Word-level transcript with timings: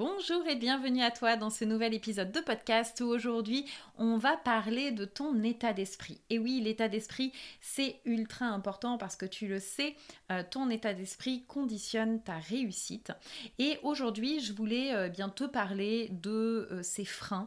Bonjour 0.00 0.46
et 0.46 0.56
bienvenue 0.56 1.02
à 1.02 1.10
toi 1.10 1.36
dans 1.36 1.50
ce 1.50 1.66
nouvel 1.66 1.92
épisode 1.92 2.32
de 2.32 2.40
podcast 2.40 3.02
où 3.02 3.04
aujourd'hui 3.04 3.66
on 3.98 4.16
va 4.16 4.38
parler 4.38 4.92
de 4.92 5.04
ton 5.04 5.42
état 5.42 5.74
d'esprit. 5.74 6.22
Et 6.30 6.38
oui, 6.38 6.58
l'état 6.62 6.88
d'esprit 6.88 7.34
c'est 7.60 8.00
ultra 8.06 8.46
important 8.46 8.96
parce 8.96 9.14
que 9.14 9.26
tu 9.26 9.46
le 9.46 9.60
sais, 9.60 9.94
euh, 10.32 10.42
ton 10.50 10.70
état 10.70 10.94
d'esprit 10.94 11.44
conditionne 11.46 12.22
ta 12.22 12.38
réussite. 12.38 13.12
Et 13.58 13.78
aujourd'hui 13.82 14.40
je 14.40 14.54
voulais 14.54 14.94
euh, 14.94 15.10
bien 15.10 15.28
te 15.28 15.44
parler 15.44 16.08
de 16.12 16.66
euh, 16.70 16.82
ces 16.82 17.04
freins, 17.04 17.46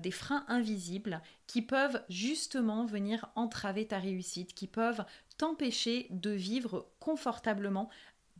des 0.00 0.12
freins 0.12 0.44
invisibles 0.46 1.20
qui 1.48 1.62
peuvent 1.62 2.00
justement 2.08 2.86
venir 2.86 3.28
entraver 3.34 3.88
ta 3.88 3.98
réussite, 3.98 4.54
qui 4.54 4.68
peuvent 4.68 5.04
t'empêcher 5.38 6.06
de 6.10 6.30
vivre 6.30 6.86
confortablement 7.00 7.88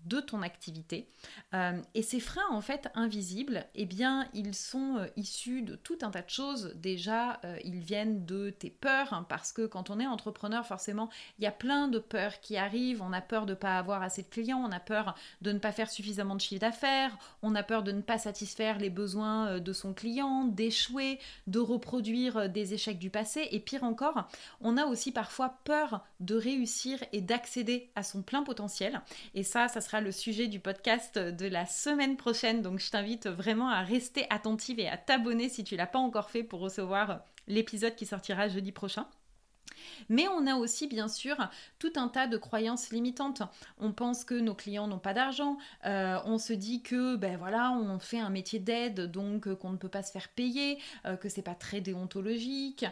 de 0.05 0.21
ton 0.21 0.43
activité. 0.43 1.09
Euh, 1.55 1.81
et 1.95 2.03
ces 2.03 2.21
freins, 2.21 2.49
en 2.51 2.61
fait, 2.61 2.89
invisibles, 2.95 3.65
eh 3.75 3.87
bien, 3.87 4.29
ils 4.35 4.55
sont 4.55 4.97
euh, 4.99 5.07
issus 5.17 5.63
de 5.63 5.77
tout 5.77 5.99
un 6.03 6.11
tas 6.11 6.23
de 6.23 6.31
choses. 6.31 6.73
Déjà, 6.77 7.41
euh, 7.45 7.59
ils 7.65 7.81
viennent 7.81 8.25
de 8.25 8.51
tes 8.51 8.71
peurs, 8.71 9.13
hein, 9.13 9.27
parce 9.29 9.53
que 9.53 9.67
quand 9.67 9.91
on 9.91 10.01
est 10.01 10.07
entrepreneur, 10.07 10.67
forcément, 10.67 11.11
il 11.39 11.45
y 11.45 11.47
a 11.47 11.53
plein 11.53 11.89
de 11.89 11.99
peurs 11.99 12.41
qui 12.41 12.57
arrivent. 12.57 13.03
On 13.03 13.13
a 13.13 13.21
peur 13.21 13.47
de 13.47 13.53
ne 13.53 13.57
pas 13.57 13.79
avoir 13.79 14.03
assez 14.03 14.23
de 14.23 14.29
clients, 14.29 14.63
on 14.65 14.73
a 14.73 14.81
peur 14.81 15.15
de 15.43 15.53
ne 15.53 15.59
pas 15.59 15.73
faire 15.73 15.91
suffisamment 15.91 16.35
de 16.35 16.41
chiffre 16.41 16.61
d'affaires, 16.61 17.17
on 17.43 17.55
a 17.55 17.63
peur 17.63 17.83
de 17.83 17.93
ne 17.93 18.01
pas 18.01 18.19
satisfaire 18.19 18.79
les 18.79 18.91
besoins 18.91 19.61
de 19.61 19.73
son 19.73 19.95
client, 19.95 20.45
d'échouer, 20.45 21.19
de 21.47 21.59
reproduire 21.59 22.49
des 22.49 22.75
échecs 22.75 22.99
du 22.99 23.11
passé. 23.11 23.49
Et 23.51 23.61
pire 23.61 23.85
encore, 23.85 24.29
on 24.61 24.77
a 24.77 24.87
aussi 24.87 25.13
parfois 25.13 25.59
peur 25.65 26.05
de 26.21 26.35
réussir 26.35 26.99
et 27.13 27.21
d'accéder 27.21 27.91
à 27.95 28.03
son 28.03 28.23
plein 28.23 28.43
potentiel. 28.43 29.01
Et 29.35 29.43
ça, 29.43 29.69
ça 29.69 29.81
sera 29.89 30.01
le 30.03 30.13
sujet 30.13 30.49
du 30.49 30.61
podcast 30.61 31.19
de 31.19 31.47
la 31.47 31.65
semaine 31.65 32.19
prochaine. 32.19 32.61
Donc 32.61 32.79
je 32.79 32.91
t'invite 32.91 33.27
vraiment 33.27 33.71
à 33.71 33.81
rester 33.81 34.27
attentive 34.29 34.79
et 34.81 34.87
à 34.87 34.99
t'abonner 34.99 35.49
si 35.49 35.65
tu 35.65 35.77
l'as 35.77 35.87
pas 35.87 35.99
encore 35.99 36.29
fait 36.29 36.43
pour 36.43 36.61
recevoir 36.61 37.21
l'épisode 37.47 37.95
qui 37.97 38.05
sortira 38.05 38.49
jeudi 38.49 38.71
prochain. 38.71 39.07
Mais 40.09 40.27
on 40.29 40.47
a 40.47 40.55
aussi 40.55 40.87
bien 40.87 41.09
sûr 41.09 41.37
tout 41.79 41.93
un 41.97 42.09
tas 42.09 42.27
de 42.27 42.37
croyances 42.37 42.91
limitantes. 42.91 43.43
On 43.79 43.93
pense 43.93 44.25
que 44.25 44.35
nos 44.35 44.55
clients 44.55 44.87
n'ont 44.87 44.99
pas 44.99 45.15
d'argent, 45.15 45.59
euh, 45.85 46.19
on 46.25 46.39
se 46.39 46.53
dit 46.53 46.83
que 46.83 47.17
ben 47.17 47.37
voilà, 47.37 47.73
on 47.73 47.99
fait 47.99 48.19
un 48.19 48.31
métier 48.31 48.59
d'aide 48.59 49.11
donc 49.11 49.47
euh, 49.47 49.55
qu'on 49.55 49.71
ne 49.71 49.77
peut 49.77 49.89
pas 49.89 50.03
se 50.03 50.13
faire 50.13 50.29
payer, 50.29 50.79
euh, 51.07 51.17
que 51.17 51.29
c'est 51.29 51.43
pas 51.43 51.55
très 51.55 51.81
déontologique, 51.81 52.85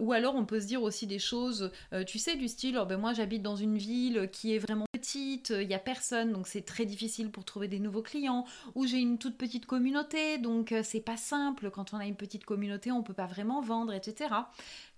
ou 0.00 0.12
alors 0.12 0.34
on 0.34 0.44
peut 0.44 0.60
se 0.60 0.66
dire 0.66 0.82
aussi 0.82 1.06
des 1.06 1.18
choses, 1.18 1.70
tu 2.06 2.18
sais, 2.18 2.36
du 2.36 2.48
style, 2.48 2.78
oh, 2.78 2.84
ben 2.84 2.98
moi 2.98 3.12
j'habite 3.12 3.42
dans 3.42 3.56
une 3.56 3.76
ville 3.76 4.28
qui 4.32 4.54
est 4.54 4.58
vraiment 4.58 4.86
petite, 4.92 5.50
il 5.50 5.68
y 5.68 5.74
a 5.74 5.78
personne 5.78 6.32
donc 6.32 6.46
c'est 6.46 6.62
très 6.62 6.84
difficile 6.84 7.30
pour 7.30 7.44
trouver 7.44 7.68
des 7.68 7.78
nouveaux 7.78 8.02
clients, 8.02 8.44
ou 8.74 8.86
j'ai 8.86 8.98
une 8.98 9.18
toute 9.18 9.36
petite 9.36 9.66
communauté 9.66 10.38
donc 10.38 10.74
c'est 10.82 11.00
pas 11.00 11.16
simple 11.16 11.70
quand 11.70 11.92
on 11.92 11.98
a 11.98 12.06
une 12.06 12.16
petite 12.16 12.44
communauté, 12.44 12.90
on 12.90 13.02
peut 13.02 13.14
pas 13.14 13.26
vraiment 13.26 13.60
vendre, 13.60 13.92
etc 13.92 14.28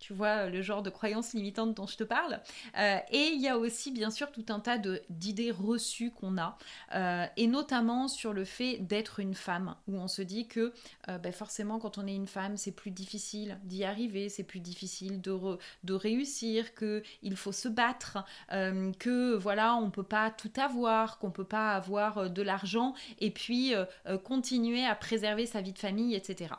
tu 0.00 0.14
vois, 0.14 0.46
le 0.46 0.62
genre 0.62 0.82
de 0.82 0.88
croyances 0.88 1.19
limitantes 1.32 1.74
dont 1.74 1.86
je 1.86 1.96
te 1.96 2.04
parle. 2.04 2.40
Euh, 2.78 2.98
et 3.10 3.30
il 3.34 3.40
y 3.40 3.48
a 3.48 3.58
aussi, 3.58 3.90
bien 3.90 4.10
sûr, 4.10 4.30
tout 4.32 4.44
un 4.48 4.60
tas 4.60 4.78
d'idées 5.08 5.50
reçues 5.50 6.10
qu'on 6.10 6.38
a, 6.38 6.58
euh, 6.94 7.26
et 7.36 7.46
notamment 7.46 8.08
sur 8.08 8.32
le 8.32 8.44
fait 8.44 8.78
d'être 8.78 9.20
une 9.20 9.34
femme, 9.34 9.76
où 9.88 9.96
on 9.96 10.08
se 10.08 10.22
dit 10.22 10.48
que 10.48 10.72
euh, 11.08 11.18
ben 11.18 11.32
forcément, 11.32 11.78
quand 11.78 11.98
on 11.98 12.06
est 12.06 12.14
une 12.14 12.26
femme, 12.26 12.56
c'est 12.56 12.72
plus 12.72 12.90
difficile 12.90 13.58
d'y 13.64 13.84
arriver, 13.84 14.28
c'est 14.28 14.44
plus 14.44 14.60
difficile 14.60 15.20
de, 15.20 15.38
de 15.84 15.94
réussir, 15.94 16.74
qu'il 16.74 17.36
faut 17.36 17.52
se 17.52 17.68
battre, 17.68 18.18
que 18.50 19.34
voilà, 19.34 19.76
on 19.76 19.90
peut 19.90 20.02
pas 20.02 20.30
tout 20.30 20.52
avoir, 20.56 21.18
qu'on 21.18 21.30
peut 21.30 21.44
pas 21.44 21.74
avoir 21.74 22.30
de 22.30 22.42
l'argent, 22.42 22.94
et 23.18 23.30
puis 23.30 23.74
continuer 24.24 24.84
à 24.84 24.94
préserver 24.94 25.46
sa 25.46 25.60
vie 25.60 25.72
de 25.72 25.78
famille, 25.78 26.14
etc. 26.14 26.54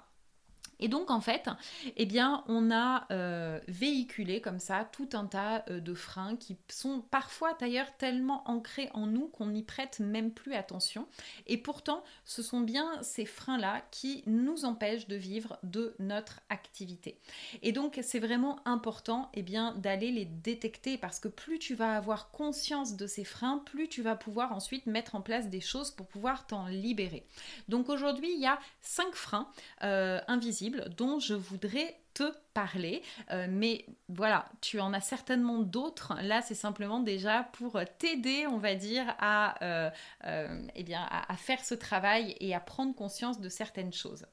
Et 0.81 0.88
donc 0.88 1.12
en 1.12 1.22
fait, 1.22 1.47
eh 1.96 2.06
bien, 2.06 2.44
on 2.47 2.72
a 2.72 3.06
euh, 3.12 3.59
véhiculé 3.68 4.42
comme 4.42 4.59
ça 4.59 4.90
tout 4.92 5.09
un 5.14 5.25
tas 5.25 5.64
euh, 5.69 5.80
de 5.80 5.94
freins 5.94 6.36
qui 6.36 6.58
sont 6.69 7.02
parfois 7.12 7.53
d'ailleurs 7.59 7.96
tellement 7.97 8.44
ancrés 8.50 8.90
en 8.94 9.06
nous 9.06 9.28
qu'on 9.28 9.47
n'y 9.47 9.64
prête 9.64 10.00
même 10.00 10.31
plus 10.31 10.53
attention. 10.53 11.08
Et 11.47 11.58
pourtant, 11.58 12.03
ce 12.25 12.41
sont 12.41 12.62
bien 12.62 13.02
ces 13.03 13.25
freins-là 13.25 13.84
qui 13.91 14.24
nous 14.25 14.66
empêchent 14.66 15.08
de 15.08 15.16
vivre 15.16 15.58
de 15.64 15.96
notre 16.00 16.41
activité. 16.50 17.20
Et 17.62 17.72
donc 17.72 18.00
c'est 18.02 18.20
vraiment 18.20 18.59
important 18.66 19.30
eh 19.34 19.44
bien, 19.44 19.74
d'aller 19.75 20.12
les 20.12 20.25
détecter 20.25 20.97
parce 20.97 21.20
que 21.20 21.28
plus 21.28 21.59
tu 21.59 21.75
vas 21.75 21.96
avoir 21.96 22.31
conscience 22.31 22.96
de 22.96 23.08
ces 23.08 23.24
freins, 23.24 23.59
plus 23.59 23.88
tu 23.88 24.02
vas 24.02 24.16
pouvoir 24.16 24.53
ensuite 24.53 24.88
mettre 24.88 25.16
en 25.16 25.22
place 25.22 25.50
des 25.50 25.62
choses 25.62 25.91
pour 25.91 26.08
pouvoir 26.08 26.47
t'en 26.47 26.66
libérer. 26.66 27.25
Donc 27.68 27.90
aujourd'hui, 27.90 28.31
il 28.34 28.41
y 28.41 28.47
a 28.47 28.59
cinq 28.81 29.14
freins 29.14 29.47
euh, 29.84 30.20
invisibles 30.28 30.71
dont 30.98 31.20
je 31.20 31.34
voudrais 31.34 31.98
te 32.14 32.24
parler. 32.54 33.02
Euh, 33.32 33.48
mais 33.50 33.86
voilà, 34.09 34.46
tu 34.59 34.80
en 34.80 34.94
as 34.94 35.02
certainement 35.02 35.59
d'autres. 35.59 36.14
Là, 36.22 36.42
c'est 36.42 36.56
simplement 36.56 37.00
déjà 37.00 37.44
pour 37.54 37.80
t'aider, 37.98 38.48
on 38.48 38.58
va 38.58 38.76
dire, 38.76 39.16
à, 39.20 39.64
euh, 39.64 39.90
euh, 40.26 40.68
eh 40.76 40.84
bien, 40.84 41.08
à, 41.09 41.36
faire 41.38 41.64
ce 41.64 41.74
travail 41.74 42.36
et 42.40 42.54
à 42.54 42.59
prendre 42.59 42.94
conscience 42.96 43.40
de 43.40 43.50
certaines 43.50 43.94
choses. 43.94 44.26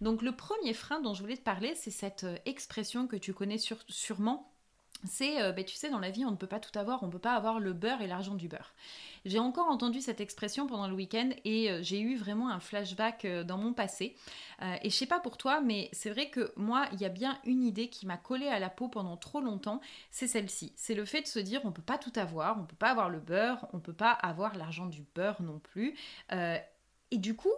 Donc, 0.00 0.22
le 0.22 0.32
premier 0.32 0.72
frein 0.72 1.00
dont 1.00 1.14
je 1.14 1.22
voulais 1.22 1.36
te 1.36 1.42
parler, 1.42 1.74
c'est 1.74 1.90
cette 1.90 2.26
expression 2.46 3.06
que 3.06 3.16
tu 3.16 3.34
connais 3.34 3.58
sûrement 3.88 4.52
c'est, 5.04 5.42
euh, 5.42 5.52
ben, 5.52 5.64
tu 5.64 5.76
sais, 5.76 5.90
dans 5.90 5.98
la 5.98 6.10
vie, 6.10 6.24
on 6.24 6.30
ne 6.30 6.36
peut 6.36 6.46
pas 6.46 6.60
tout 6.60 6.76
avoir, 6.78 7.02
on 7.02 7.06
ne 7.06 7.12
peut 7.12 7.18
pas 7.18 7.34
avoir 7.34 7.60
le 7.60 7.72
beurre 7.72 8.00
et 8.00 8.06
l'argent 8.06 8.34
du 8.34 8.48
beurre. 8.48 8.74
J'ai 9.24 9.38
encore 9.38 9.66
entendu 9.68 10.00
cette 10.00 10.20
expression 10.20 10.66
pendant 10.66 10.88
le 10.88 10.94
week-end 10.94 11.30
et 11.44 11.70
euh, 11.70 11.82
j'ai 11.82 12.00
eu 12.00 12.16
vraiment 12.16 12.48
un 12.48 12.60
flashback 12.60 13.24
euh, 13.24 13.44
dans 13.44 13.58
mon 13.58 13.72
passé. 13.72 14.16
et 14.82 14.90
je 14.90 14.94
sais 14.94 15.06
pas 15.06 15.20
pour 15.20 15.36
toi, 15.36 15.60
mais 15.60 15.88
c'est 15.92 16.10
vrai 16.10 16.30
que 16.30 16.52
moi, 16.56 16.86
il 16.92 17.00
y 17.00 17.04
a 17.04 17.08
bien 17.08 17.38
une 17.44 17.62
idée 17.64 17.88
qui 17.88 18.06
m'a 18.06 18.16
collé 18.16 18.46
à 18.46 18.58
la 18.58 18.70
peau 18.70 18.88
pendant 18.88 19.16
trop 19.16 19.40
longtemps, 19.40 19.80
c'est 20.10 20.28
celle-ci. 20.28 20.72
C'est 20.76 20.94
le 20.94 21.04
fait 21.04 21.22
de 21.22 21.26
se 21.26 21.38
dire, 21.38 21.60
on 21.64 21.68
ne 21.68 21.74
peut 21.74 21.82
pas 21.82 21.98
tout 21.98 22.12
avoir, 22.16 22.56
on 22.58 22.62
ne 22.62 22.66
peut 22.66 22.76
pas 22.76 22.90
avoir 22.90 23.10
le 23.10 23.18
beurre, 23.18 23.66
on 23.72 23.76
ne 23.76 23.82
peut 23.82 23.92
pas 23.92 24.12
avoir 24.12 24.56
l'argent 24.56 24.86
du 24.86 25.04
beurre 25.14 25.42
non 25.42 25.58
plus. 25.58 25.94
et 26.30 27.18
du 27.18 27.36
coup, 27.36 27.52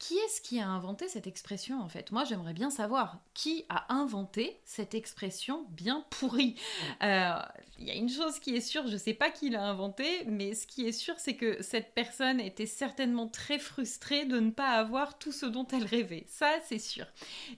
qui 0.00 0.16
est-ce 0.16 0.40
qui 0.40 0.58
a 0.58 0.66
inventé 0.66 1.08
cette 1.08 1.26
expression 1.26 1.80
en 1.82 1.88
fait? 1.88 2.10
Moi 2.10 2.24
j'aimerais 2.24 2.54
bien 2.54 2.70
savoir 2.70 3.18
qui 3.34 3.66
a 3.68 3.92
inventé 3.92 4.58
cette 4.64 4.94
expression 4.94 5.66
bien 5.68 6.06
pourrie. 6.10 6.56
Euh, 7.02 7.34
il 7.78 7.86
y 7.86 7.90
a 7.90 7.94
une 7.94 8.08
chose 8.08 8.40
qui 8.40 8.56
est 8.56 8.62
sûre, 8.62 8.86
je 8.86 8.94
ne 8.94 8.98
sais 8.98 9.12
pas 9.12 9.30
qui 9.30 9.50
l'a 9.50 9.62
inventé, 9.62 10.24
mais 10.26 10.54
ce 10.54 10.66
qui 10.66 10.88
est 10.88 10.92
sûr 10.92 11.14
c'est 11.18 11.36
que 11.36 11.62
cette 11.62 11.92
personne 11.94 12.40
était 12.40 12.64
certainement 12.64 13.28
très 13.28 13.58
frustrée 13.58 14.24
de 14.24 14.40
ne 14.40 14.50
pas 14.50 14.70
avoir 14.70 15.18
tout 15.18 15.32
ce 15.32 15.44
dont 15.44 15.66
elle 15.66 15.84
rêvait. 15.84 16.24
Ça 16.28 16.50
c'est 16.64 16.78
sûr. 16.78 17.04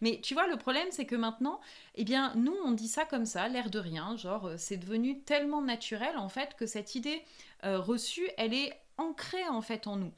Mais 0.00 0.20
tu 0.20 0.34
vois 0.34 0.49
le 0.49 0.56
problème 0.56 0.88
c'est 0.90 1.06
que 1.06 1.17
maintenant, 1.17 1.61
eh 1.94 2.02
bien 2.02 2.34
nous 2.34 2.56
on 2.64 2.72
dit 2.72 2.88
ça 2.88 3.05
comme 3.05 3.25
ça, 3.25 3.49
l'air 3.49 3.70
de 3.70 3.78
rien, 3.78 4.17
genre 4.17 4.46
euh, 4.46 4.55
c'est 4.58 4.78
devenu 4.78 5.20
tellement 5.20 5.62
naturel 5.62 6.19
en 6.19 6.28
fait 6.28 6.56
que 6.56 6.67
cette 6.67 6.96
idée 6.96 7.22
euh, 7.64 7.78
reçue 7.78 8.28
elle 8.37 8.52
est 8.52 8.72
ancrée 8.99 9.46
en 9.49 9.62
fait 9.62 9.87
en 9.87 9.94
nous. 9.94 10.12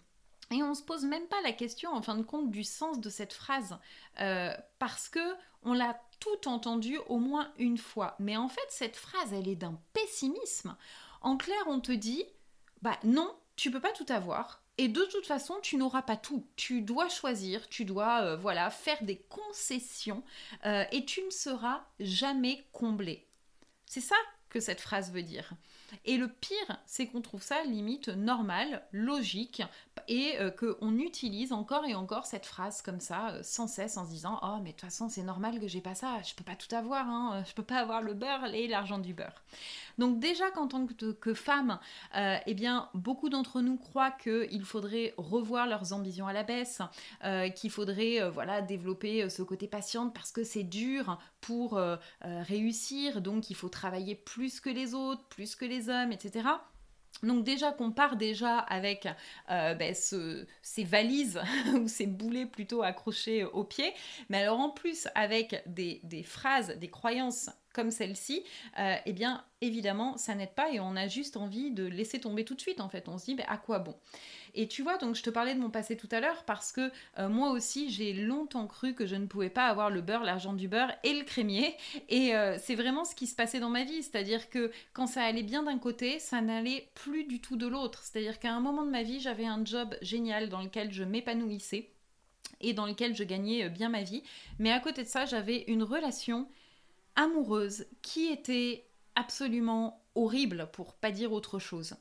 Et 0.51 0.63
on 0.63 0.75
se 0.75 0.83
pose 0.83 1.05
même 1.05 1.27
pas 1.27 1.41
la 1.43 1.53
question, 1.53 1.91
en 1.91 2.03
fin 2.03 2.17
de 2.17 2.23
compte, 2.23 2.51
du 2.51 2.65
sens 2.65 3.01
de 3.01 3.09
cette 3.09 3.33
phrase, 3.33 3.79
euh, 4.21 4.53
parce 4.79 5.09
que 5.09 5.35
on 5.63 5.73
l'a 5.73 5.99
tout 6.21 6.49
entendu 6.49 6.99
au 7.09 7.19
moins 7.19 7.51
une 7.59 7.79
fois. 7.79 8.17
Mais 8.19 8.37
en 8.37 8.49
fait, 8.49 8.67
cette 8.69 8.97
phrase, 8.97 9.33
elle 9.33 9.49
est 9.49 9.57
d'un 9.57 9.81
pessimisme. 9.95 10.77
En 11.23 11.37
clair, 11.37 11.63
on 11.67 11.81
te 11.81 11.93
dit, 11.93 12.25
bah 12.83 12.99
non, 13.03 13.35
tu 13.57 13.71
peux 13.71 13.81
pas 13.81 13.93
tout 13.93 14.07
avoir. 14.11 14.63
Et 14.77 14.89
de 14.89 15.03
toute 15.05 15.27
façon, 15.27 15.55
tu 15.63 15.77
n'auras 15.77 16.03
pas 16.03 16.17
tout. 16.17 16.47
Tu 16.57 16.83
dois 16.83 17.09
choisir, 17.09 17.69
tu 17.69 17.85
dois 17.85 18.23
euh, 18.23 18.37
voilà 18.37 18.71
faire 18.71 19.03
des 19.03 19.19
concessions 19.29 20.25
euh, 20.67 20.85
et 20.91 21.05
tu 21.05 21.23
ne 21.23 21.31
seras 21.31 21.85
jamais 22.01 22.67
comblé. 22.73 23.27
C'est 23.87 24.01
ça 24.01 24.17
que 24.49 24.61
cette 24.61 24.81
phrase 24.81 25.13
veut 25.13 25.23
dire. 25.23 25.53
Et 26.05 26.17
le 26.17 26.29
pire, 26.29 26.79
c'est 26.87 27.07
qu'on 27.07 27.21
trouve 27.21 27.43
ça 27.43 27.63
limite 27.65 28.09
normal, 28.09 28.83
logique, 28.93 29.63
et 30.09 30.39
euh, 30.41 30.51
qu'on 30.51 30.99
utilise 30.99 31.53
encore 31.53 31.85
et 31.87 31.95
encore 31.95 32.27
cette 32.27 32.47
phrase 32.47 32.83
comme 32.83 33.01
ça, 33.01 33.31
euh, 33.31 33.41
sans 33.43 33.67
cesse, 33.67 33.97
en 33.97 34.05
se 34.05 34.11
disant 34.11 34.39
Oh, 34.43 34.59
mais 34.63 34.71
de 34.71 34.77
toute 34.77 34.83
façon, 34.83 35.09
c'est 35.09 35.23
normal 35.23 35.61
que 35.61 35.69
j'ai 35.69 35.81
pas 35.81 35.95
ça, 35.95 36.21
je 36.23 36.35
peux 36.35 36.45
pas 36.45 36.57
tout 36.57 36.75
avoir, 36.75 37.09
hein, 37.09 37.43
je 37.47 37.55
peux 37.55 37.63
pas 37.63 37.79
avoir 37.79 38.03
le 38.03 38.15
beurre 38.15 38.47
et 38.53 38.67
l'argent 38.69 38.99
du 38.99 39.15
beurre. 39.15 39.43
Donc, 39.99 40.19
déjà 40.19 40.51
qu'en 40.51 40.67
tant 40.67 40.87
que, 40.87 41.35
femme, 41.35 41.79
euh, 42.17 42.37
eh 42.47 42.55
bien, 42.55 42.89
beaucoup 42.95 43.29
d'entre 43.29 43.61
nous 43.61 43.77
croient 43.77 44.11
qu'il 44.11 44.65
faudrait 44.65 45.15
revoir 45.17 45.67
leurs 45.67 45.93
ambitions 45.93 46.27
à 46.27 46.33
la 46.33 46.43
baisse, 46.43 46.83
qu'il 47.55 47.71
faudrait 47.71 48.29
voilà, 48.31 48.61
développer 48.61 49.31
ce 49.31 49.43
côté 49.43 49.69
patiente 49.69 50.13
parce 50.13 50.33
que 50.33 50.43
c'est 50.43 50.65
dur 50.65 51.19
pour 51.41 51.81
réussir, 52.21 53.21
donc 53.21 53.51
il 53.51 53.55
faut 53.55 53.69
travailler 53.69 54.15
plus 54.15 54.61
que 54.61 54.71
les 54.71 54.95
autres, 54.95 55.25
plus 55.29 55.55
que 55.55 55.65
les 55.65 55.84
etc. 55.89 56.49
Donc 57.23 57.45
déjà 57.45 57.73
qu'on 57.73 57.93
part 57.93 58.17
déjà 58.17 58.59
avec 58.59 59.09
euh, 59.51 59.75
ben, 59.75 59.95
ces 59.95 60.85
valises 60.85 61.41
ou 61.75 61.89
ces 61.89 62.07
boulets 62.07 62.47
plutôt 62.47 62.83
accrochés 62.83 63.45
aux 63.45 63.65
pieds, 63.65 63.93
mais 64.29 64.43
alors 64.43 64.61
en 64.61 64.71
plus 64.71 65.09
avec 65.15 65.63
des 65.67 66.23
phrases, 66.25 66.77
des 66.79 66.89
croyances 66.89 67.51
comme 67.75 67.91
celle-ci, 67.91 68.43
euh, 68.79 68.97
eh 69.05 69.13
bien 69.13 69.45
évidemment 69.61 70.17
ça 70.17 70.35
n'aide 70.35 70.55
pas 70.55 70.71
et 70.71 70.81
on 70.81 70.97
a 70.97 71.09
juste 71.09 71.37
envie 71.37 71.71
de 71.71 71.85
laisser 71.85 72.21
tomber 72.21 72.45
tout 72.45 72.55
de 72.55 72.61
suite 72.61 72.81
en 72.81 72.89
fait. 72.89 73.09
On 73.09 73.19
se 73.19 73.27
dit 73.27 73.35
ben, 73.35 73.45
à 73.49 73.59
quoi 73.59 73.81
bon? 73.81 73.95
Et 74.55 74.69
tu 74.69 74.83
vois 74.83 74.97
donc 74.97 75.17
je 75.17 75.23
te 75.23 75.31
parlais 75.31 75.55
de 75.55 75.61
mon 75.61 75.71
passé 75.71 75.97
tout 75.97 76.09
à 76.13 76.21
l'heure 76.21 76.45
parce 76.45 76.73
que 76.73 76.91
euh, 77.19 77.29
moi 77.29 77.51
aussi 77.51 77.91
j'ai 77.91 78.13
longtemps 78.13 78.67
cru 78.67 78.95
que 78.95 79.05
je 79.05 79.17
ne 79.17 79.27
pouvais 79.27 79.51
pas 79.51 79.67
avoir 79.67 79.91
le 79.91 80.01
beurre, 80.01 80.23
l'argent 80.23 80.53
du 80.53 80.69
beurre 80.69 80.93
et 81.03 81.13
le 81.13 81.25
crémier 81.25 81.75
et 82.09 82.35
euh, 82.35 82.57
c'est 82.63 82.77
vraiment 82.77 83.05
ce 83.05 83.15
qui 83.15 83.27
se 83.27 83.35
passait 83.35 83.61
dans 83.61 83.71
ma 83.71 83.85
vie, 83.85 84.03
c'est-à-dire 84.03 84.49
que 84.49 84.71
quand 84.93 85.07
ça 85.07 85.23
allait 85.23 85.43
bien 85.43 85.65
d'un 85.65 85.79
côté, 85.79 86.19
ça 86.21 86.41
n'allait 86.41 86.89
plus 86.95 87.25
du 87.25 87.41
tout 87.41 87.57
de 87.57 87.67
l'autre. 87.67 88.03
C'est-à-dire 88.05 88.39
qu'à 88.39 88.53
un 88.53 88.61
moment 88.61 88.85
de 88.85 88.91
ma 88.91 89.03
vie 89.03 89.21
j'avais 89.21 89.47
un 89.47 89.65
job 89.65 89.97
génial 90.01 90.49
dans 90.49 90.63
lequel 90.63 90.93
je 90.93 91.03
m'épanouissais 91.03 91.91
et 92.61 92.73
dans 92.73 92.87
lequel 92.87 93.17
je 93.17 93.25
gagnais 93.25 93.69
bien 93.69 93.89
ma 93.89 94.03
vie. 94.03 94.23
Mais 94.59 94.71
à 94.71 94.81
côté 94.81 95.03
de 95.03 95.09
ça, 95.09 95.27
j'avais 95.27 95.65
une 95.67 95.83
relation 95.83 96.49
amoureuse 97.17 97.87
qui 98.03 98.27
était 98.27 98.87
absolument 99.17 100.01
horrible 100.17 100.69
pour 100.73 100.95
pas 100.95 101.11
dire 101.11 101.33
autre 101.33 101.59
chose. 101.59 101.95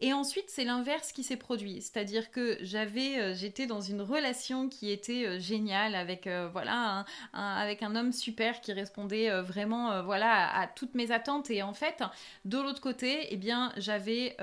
Et 0.00 0.12
ensuite, 0.12 0.46
c'est 0.48 0.64
l'inverse 0.64 1.12
qui 1.12 1.22
s'est 1.22 1.36
produit, 1.36 1.80
c'est-à-dire 1.80 2.30
que 2.30 2.58
j'avais 2.62 3.18
euh, 3.18 3.34
j'étais 3.34 3.66
dans 3.66 3.80
une 3.80 4.02
relation 4.02 4.68
qui 4.68 4.90
était 4.90 5.24
euh, 5.24 5.38
géniale 5.38 5.94
avec 5.94 6.26
euh, 6.26 6.48
voilà 6.50 7.04
un, 7.32 7.54
avec 7.56 7.82
un 7.82 7.94
homme 7.94 8.12
super 8.12 8.60
qui 8.60 8.72
répondait 8.72 9.30
vraiment 9.42 10.02
voilà 10.02 10.52
à, 10.52 10.66
toutes 10.66 10.94
mes 10.94 11.12
attentes 11.12 11.50
et 11.50 11.62
en 11.62 11.74
fait, 11.74 12.02
de 12.44 12.58
l'autre 12.58 12.80
côté, 12.80 13.28
eh 13.30 13.36
bien, 13.36 13.72
j'avais 13.76 14.36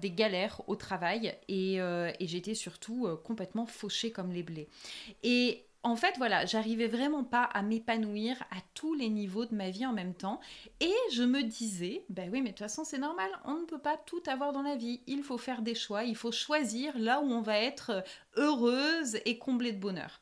des 0.00 0.10
galères 0.10 0.60
au 0.66 0.76
travail 0.76 1.34
et, 1.48 1.76
et 1.76 2.26
j'étais 2.26 2.54
surtout 2.54 3.08
complètement 3.24 3.66
fauchée 3.66 4.10
comme 4.10 4.32
les 4.32 4.42
blés. 4.42 4.68
Et 5.22 5.64
en 5.82 5.96
fait, 5.96 6.14
voilà, 6.18 6.44
j'arrivais 6.44 6.88
vraiment 6.88 7.24
pas 7.24 7.44
à 7.44 7.62
m'épanouir 7.62 8.42
à 8.50 8.56
tous 8.74 8.94
les 8.94 9.08
niveaux 9.08 9.46
de 9.46 9.54
ma 9.54 9.70
vie 9.70 9.86
en 9.86 9.92
même 9.92 10.14
temps. 10.14 10.40
Et 10.80 10.94
je 11.12 11.22
me 11.22 11.42
disais, 11.42 12.04
ben 12.10 12.30
oui, 12.30 12.42
mais 12.42 12.50
de 12.50 12.54
toute 12.54 12.66
façon, 12.66 12.84
c'est 12.84 12.98
normal, 12.98 13.30
on 13.46 13.54
ne 13.54 13.64
peut 13.64 13.78
pas 13.78 13.96
tout 13.96 14.22
avoir 14.26 14.52
dans 14.52 14.62
la 14.62 14.76
vie. 14.76 15.00
Il 15.06 15.22
faut 15.22 15.38
faire 15.38 15.62
des 15.62 15.74
choix, 15.74 16.04
il 16.04 16.16
faut 16.16 16.32
choisir 16.32 16.98
là 16.98 17.20
où 17.20 17.30
on 17.30 17.40
va 17.40 17.58
être 17.58 18.04
heureuse 18.36 19.18
et 19.24 19.38
comblée 19.38 19.72
de 19.72 19.80
bonheur. 19.80 20.20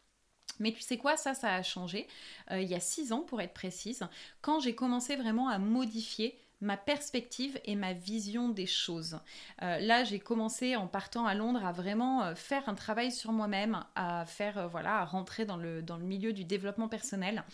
Mais 0.61 0.73
tu 0.73 0.81
sais 0.81 0.97
quoi, 0.97 1.17
ça, 1.17 1.35
ça 1.35 1.55
a 1.55 1.63
changé 1.63 2.07
euh, 2.51 2.61
il 2.61 2.69
y 2.69 2.75
a 2.75 2.81
six 2.81 3.13
ans, 3.13 3.23
pour 3.23 3.41
être 3.41 3.55
précise, 3.55 4.05
quand 4.41 4.61
j'ai 4.61 4.75
commencé 4.75 5.17
vraiment 5.17 5.49
à 5.49 5.59
modifier 5.59 6.39
ma 6.61 6.77
perspective 6.77 7.61
et 7.65 7.77
ma 7.77 7.93
vision 7.93 8.49
des 8.49 8.67
choses. 8.67 9.19
Euh, 9.63 9.79
là, 9.79 10.05
j'ai 10.05 10.19
commencé 10.19 10.77
en 10.77 10.89
partant 10.89 11.27
à 11.27 11.35
Londres 11.35 11.65
à 11.65 11.73
vraiment 11.73 12.25
euh, 12.25 12.35
faire 12.35 12.69
un 12.69 12.75
travail 12.75 13.13
sur 13.13 13.33
moi-même, 13.33 13.85
à 13.95 14.27
faire, 14.27 14.59
euh, 14.59 14.67
voilà, 14.67 14.99
à 14.99 15.05
rentrer 15.05 15.45
dans 15.45 15.57
le, 15.57 15.83
dans 15.83 15.97
le 15.97 16.05
milieu 16.05 16.33
du 16.33 16.45
développement 16.45 16.89
personnel. 16.89 17.45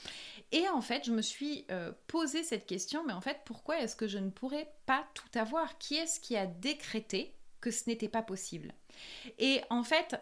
Et 0.52 0.68
en 0.68 0.80
fait, 0.80 1.04
je 1.04 1.12
me 1.12 1.22
suis 1.22 1.66
posé 2.06 2.42
cette 2.42 2.66
question, 2.66 3.04
mais 3.04 3.12
en 3.12 3.20
fait, 3.20 3.40
pourquoi 3.44 3.80
est-ce 3.80 3.96
que 3.96 4.06
je 4.06 4.18
ne 4.18 4.30
pourrais 4.30 4.72
pas 4.86 5.04
tout 5.14 5.38
avoir? 5.38 5.78
Qui 5.78 5.96
est-ce 5.96 6.20
qui 6.20 6.36
a 6.36 6.46
décrété 6.46 7.34
que 7.60 7.70
ce 7.70 7.88
n'était 7.88 8.08
pas 8.08 8.22
possible? 8.22 8.72
Et 9.38 9.62
en 9.70 9.82
fait, 9.82 10.16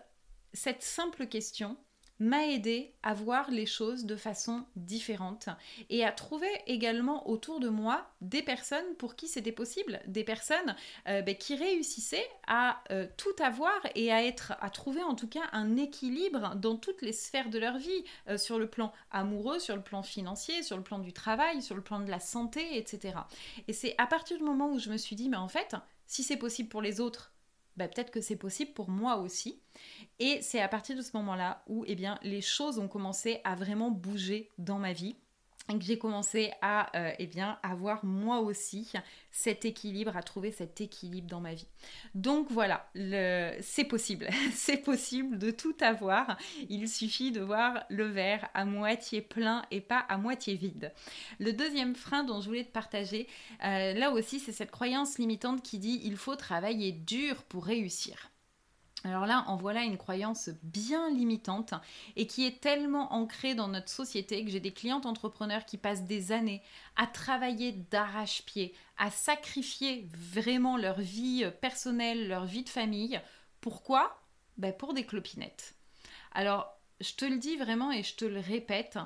cette 0.55 0.83
simple 0.83 1.27
question, 1.27 1.77
m'a 2.19 2.47
aidé 2.47 2.95
à 3.03 3.15
voir 3.15 3.51
les 3.51 3.67
choses 3.67 4.05
de 4.05 4.17
façon 4.17 4.65
différente 4.77 5.49
et 5.91 6.05
à 6.05 6.13
trouver 6.13 6.51
également 6.67 7.29
autour 7.29 7.59
de 7.59 7.69
moi 7.69 8.07
des 8.21 8.43
personnes 8.43 8.95
pour 8.99 9.17
qui 9.17 9.27
c'était 9.27 9.53
possible, 9.53 10.01
des 10.07 10.25
personnes 10.25 10.77
euh, 11.09 11.23
ben, 11.23 11.37
qui 11.37 11.57
réussissaient 11.57 12.29
à 12.47 12.83
euh, 12.91 13.07
tout 13.17 13.43
avoir 13.43 13.81
et 13.95 14.13
à 14.13 14.25
être, 14.25 14.53
à 14.61 14.71
trouver 14.71 15.03
en 15.03 15.15
tout 15.15 15.29
cas 15.29 15.49
un 15.53 15.77
équilibre 15.77 16.55
dans 16.57 16.77
toutes 16.77 17.03
les 17.03 17.13
sphères 17.13 17.51
de 17.51 17.59
leur 17.59 17.79
vie, 17.79 18.05
euh, 18.29 18.39
sur 18.39 18.59
le 18.59 18.69
plan 18.69 18.93
amoureux, 19.11 19.59
sur 19.59 19.75
le 19.75 19.83
plan 19.83 20.03
financier, 20.03 20.63
sur 20.63 20.77
le 20.77 20.83
plan 20.83 20.99
du 20.99 21.13
travail, 21.13 21.61
sur 21.61 21.75
le 21.75 21.83
plan 21.83 22.01
de 22.01 22.11
la 22.11 22.21
santé, 22.21 22.79
etc. 22.79 23.15
Et 23.69 23.73
c'est 23.73 23.95
à 23.99 24.07
partir 24.07 24.39
du 24.39 24.45
moment 24.45 24.71
où 24.71 24.79
je 24.79 24.91
me 24.91 24.97
suis 24.97 25.17
dit, 25.17 25.29
mais 25.29 25.37
en 25.37 25.49
fait, 25.49 25.75
si 26.07 26.23
c'est 26.23 26.37
possible 26.37 26.69
pour 26.69 26.83
les 26.83 27.01
autres, 27.01 27.32
ben, 27.77 27.89
peut-être 27.89 28.11
que 28.11 28.21
c'est 28.21 28.37
possible 28.37 28.73
pour 28.73 28.89
moi 28.89 29.17
aussi. 29.17 29.61
Et 30.19 30.41
c'est 30.43 30.61
à 30.61 30.69
partir 30.69 30.97
de 30.97 31.03
ce 31.03 31.17
moment-là 31.17 31.63
où 31.69 31.85
eh 31.87 31.95
bien, 31.95 32.19
les 32.23 32.41
choses 32.41 32.79
ont 32.79 32.89
commencé 32.89 33.41
à 33.45 33.55
vraiment 33.55 33.91
bouger 33.91 34.51
dans 34.59 34.79
ma 34.79 34.93
vie 34.93 35.17
que 35.69 35.85
j'ai 35.85 35.99
commencé 35.99 36.53
à 36.61 36.95
euh, 36.97 37.13
eh 37.19 37.31
avoir 37.63 38.05
moi 38.05 38.41
aussi 38.41 38.93
cet 39.31 39.65
équilibre, 39.65 40.17
à 40.17 40.23
trouver 40.23 40.53
cet 40.53 40.81
équilibre 40.81 41.29
dans 41.29 41.41
ma 41.41 41.55
vie. 41.55 41.67
Donc 42.15 42.51
voilà, 42.51 42.91
c'est 43.61 43.85
possible, 43.85 44.29
c'est 44.53 44.79
possible 44.79 45.39
de 45.39 45.51
tout 45.51 45.77
avoir. 45.81 46.37
Il 46.69 46.89
suffit 46.89 47.33
de 47.33 47.41
voir 47.41 47.85
le 47.89 48.05
verre 48.05 48.49
à 48.55 48.65
moitié 48.65 49.23
plein 49.23 49.65
et 49.71 49.81
pas 49.81 50.01
à 50.01 50.19
moitié 50.19 50.55
vide. 50.55 50.93
Le 51.39 51.53
deuxième 51.53 51.95
frein 51.95 52.25
dont 52.25 52.41
je 52.41 52.49
voulais 52.49 52.65
te 52.65 52.73
partager, 52.73 53.29
euh, 53.65 53.95
là 53.95 54.11
aussi, 54.11 54.41
c'est 54.41 54.53
cette 54.53 54.71
croyance 54.71 55.19
limitante 55.19 55.63
qui 55.63 55.79
dit 55.79 56.01
il 56.05 56.17
faut 56.17 56.37
travailler 56.37 56.93
dur 56.93 57.43
pour 57.45 57.65
réussir. 57.65 58.32
Alors 59.05 59.27
là, 59.27 59.45
en 59.49 59.57
voilà 59.57 59.83
une 59.83 59.99
croyance 59.99 60.51
bien 60.63 61.11
limitante 61.11 61.75
et 62.15 62.27
qui 62.27 62.47
est 62.47 62.61
tellement 62.61 63.13
ancrée 63.13 63.55
dans 63.55 63.69
notre 63.69 63.89
société 63.89 64.45
que 64.45 64.51
j'ai 64.51 64.61
des 64.61 64.73
clientes 64.73 65.07
entrepreneurs 65.07 65.65
qui 65.65 65.77
passent 65.77 66.05
des 66.05 66.31
années 66.31 66.63
à 66.97 67.07
travailler 67.07 67.73
d'arrache-pied, 67.73 68.75
à 68.99 69.11
sacrifier 69.11 70.07
vraiment 70.15 70.77
leur 70.77 71.01
vie 71.01 71.45
personnelle, 71.61 72.29
leur 72.29 72.45
vie 72.45 72.63
de 72.63 72.69
famille. 72.69 73.21
Pourquoi? 73.61 74.23
Ben 74.57 74.73
Pour 74.73 74.95
des 74.95 75.05
clopinettes. 75.05 75.75
Alors, 76.33 76.73
je 77.01 77.15
te 77.15 77.25
le 77.25 77.39
dis 77.39 77.57
vraiment 77.57 77.91
et 77.91 78.05
je 78.05 78.15
te 78.15 78.25
le 78.25 78.39
répète, 78.39 78.99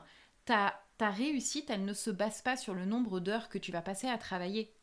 ta, 0.45 0.79
ta 0.99 1.11
réussite, 1.11 1.71
elle 1.71 1.87
ne 1.87 1.95
se 1.95 2.11
base 2.11 2.43
pas 2.43 2.59
sur 2.59 2.75
le 2.75 2.85
nombre 2.85 3.21
d'heures 3.21 3.49
que 3.49 3.59
tu 3.59 3.73
vas 3.73 3.83
passer 3.83 4.09
à 4.09 4.19
travailler 4.19 4.76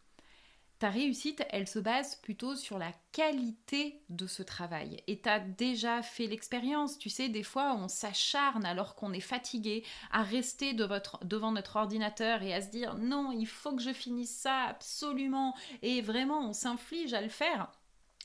ta 0.84 0.90
réussite, 0.90 1.46
elle 1.52 1.66
se 1.66 1.80
base 1.80 2.18
plutôt 2.18 2.58
sur 2.58 2.78
la 2.78 2.92
qualité 3.14 4.02
de 4.10 4.28
ce 4.28 4.44
travail. 4.44 5.02
Et 5.08 5.22
tu 5.22 5.30
as 5.30 5.40
déjà 5.40 6.02
fait 6.02 6.28
l'expérience, 6.28 7.00
tu 7.00 7.10
sais, 7.10 7.30
des 7.30 7.42
fois 7.42 7.74
on 7.80 7.88
s'acharne 7.88 8.66
alors 8.66 8.96
qu'on 8.96 9.14
est 9.14 9.22
fatigué 9.22 9.86
à 10.12 10.24
rester 10.24 10.74
devant 10.74 11.54
notre 11.54 11.78
ordinateur 11.78 12.44
et 12.44 12.54
à 12.54 12.62
se 12.62 12.68
dire 12.68 12.96
non, 12.96 13.32
il 13.32 13.48
faut 13.48 13.74
que 13.74 13.82
je 13.82 13.94
finisse 13.94 14.36
ça 14.36 14.64
absolument. 14.64 15.56
Et 15.84 16.02
vraiment, 16.02 16.50
on 16.50 16.52
s'inflige 16.52 17.14
à 17.14 17.22
le 17.22 17.30
faire 17.30 17.72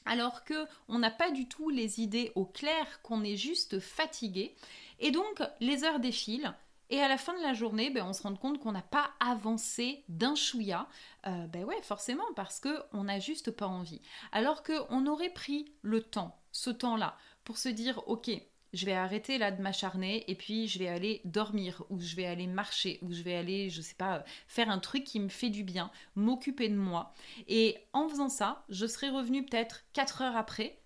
alors 0.05 0.43
que 0.43 0.67
on 0.89 0.99
n'a 0.99 1.13
pas 1.13 1.31
du 1.31 1.47
tout 1.47 1.71
les 1.71 2.01
idées 2.01 2.33
au 2.35 2.45
clair, 2.45 3.03
qu'on 3.03 3.23
est 3.23 3.37
juste 3.37 3.79
fatigué. 3.79 4.57
Et 4.99 5.13
donc 5.13 5.43
les 5.61 5.85
heures 5.85 6.01
défilent, 6.01 6.57
et 6.91 7.01
à 7.01 7.09
la 7.09 7.19
fin 7.19 7.37
de 7.37 7.43
la 7.43 7.55
journée, 7.55 7.91
ben, 7.91 8.05
on 8.05 8.13
se 8.13 8.23
rend 8.23 8.35
compte 8.35 8.61
qu'on 8.61 8.73
n'a 8.73 8.83
pas 8.83 9.11
avancé 9.21 10.05
d'un 10.09 10.35
chouïa. 10.35 10.89
Euh, 11.27 11.47
ben 11.47 11.65
ouais, 11.65 11.81
forcément, 11.83 12.25
parce 12.35 12.61
qu'on 12.61 13.05
n'a 13.05 13.19
juste 13.19 13.51
pas 13.51 13.67
envie. 13.67 14.01
Alors 14.33 14.63
qu'on 14.63 15.07
aurait 15.07 15.33
pris 15.33 15.73
le 15.83 16.03
temps, 16.03 16.41
ce 16.53 16.71
temps-là, 16.71 17.17
pour 17.45 17.59
se 17.59 17.69
dire, 17.69 18.03
ok, 18.07 18.31
je 18.73 18.87
vais 18.87 18.95
arrêter 18.95 19.39
là 19.39 19.51
de 19.51 19.63
m'acharner 19.63 20.31
et 20.31 20.35
puis 20.35 20.69
je 20.69 20.79
vais 20.79 20.89
aller 20.89 21.21
dormir 21.25 21.83
ou 21.89 22.01
je 22.01 22.17
vais 22.17 22.27
aller 22.27 22.47
marcher 22.47 22.99
ou 23.03 23.13
je 23.13 23.23
vais 23.23 23.35
aller, 23.35 23.71
je 23.71 23.81
sais 23.81 23.95
pas, 23.95 24.25
faire 24.47 24.71
un 24.71 24.79
truc 24.79 25.05
qui 25.05 25.21
me 25.21 25.29
fait 25.29 25.51
du 25.51 25.65
bien, 25.65 25.91
m'occuper 26.17 26.69
de 26.69 26.77
moi. 26.77 27.15
Et 27.49 27.79
en 27.93 28.09
faisant 28.09 28.29
ça, 28.29 28.65
je 28.69 28.87
serai 28.87 29.09
revenu 29.09 29.45
peut-être 29.45 29.85
4 29.95 30.23
heures 30.23 30.37
après 30.37 30.79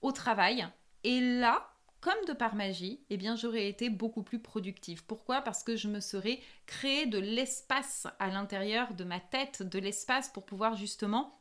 au 0.00 0.12
travail. 0.12 0.66
Et 1.04 1.20
là, 1.20 1.71
comme 2.02 2.24
de 2.26 2.34
par 2.34 2.56
magie, 2.56 3.00
eh 3.08 3.16
bien 3.16 3.36
j'aurais 3.36 3.68
été 3.68 3.88
beaucoup 3.88 4.22
plus 4.22 4.40
productive. 4.40 5.04
Pourquoi? 5.06 5.40
Parce 5.40 5.62
que 5.62 5.76
je 5.76 5.88
me 5.88 6.00
serais 6.00 6.40
créé 6.66 7.06
de 7.06 7.18
l'espace 7.18 8.06
à 8.18 8.28
l'intérieur 8.28 8.92
de 8.92 9.04
ma 9.04 9.20
tête, 9.20 9.62
de 9.62 9.78
l'espace 9.78 10.28
pour 10.28 10.44
pouvoir 10.44 10.76
justement 10.76 11.38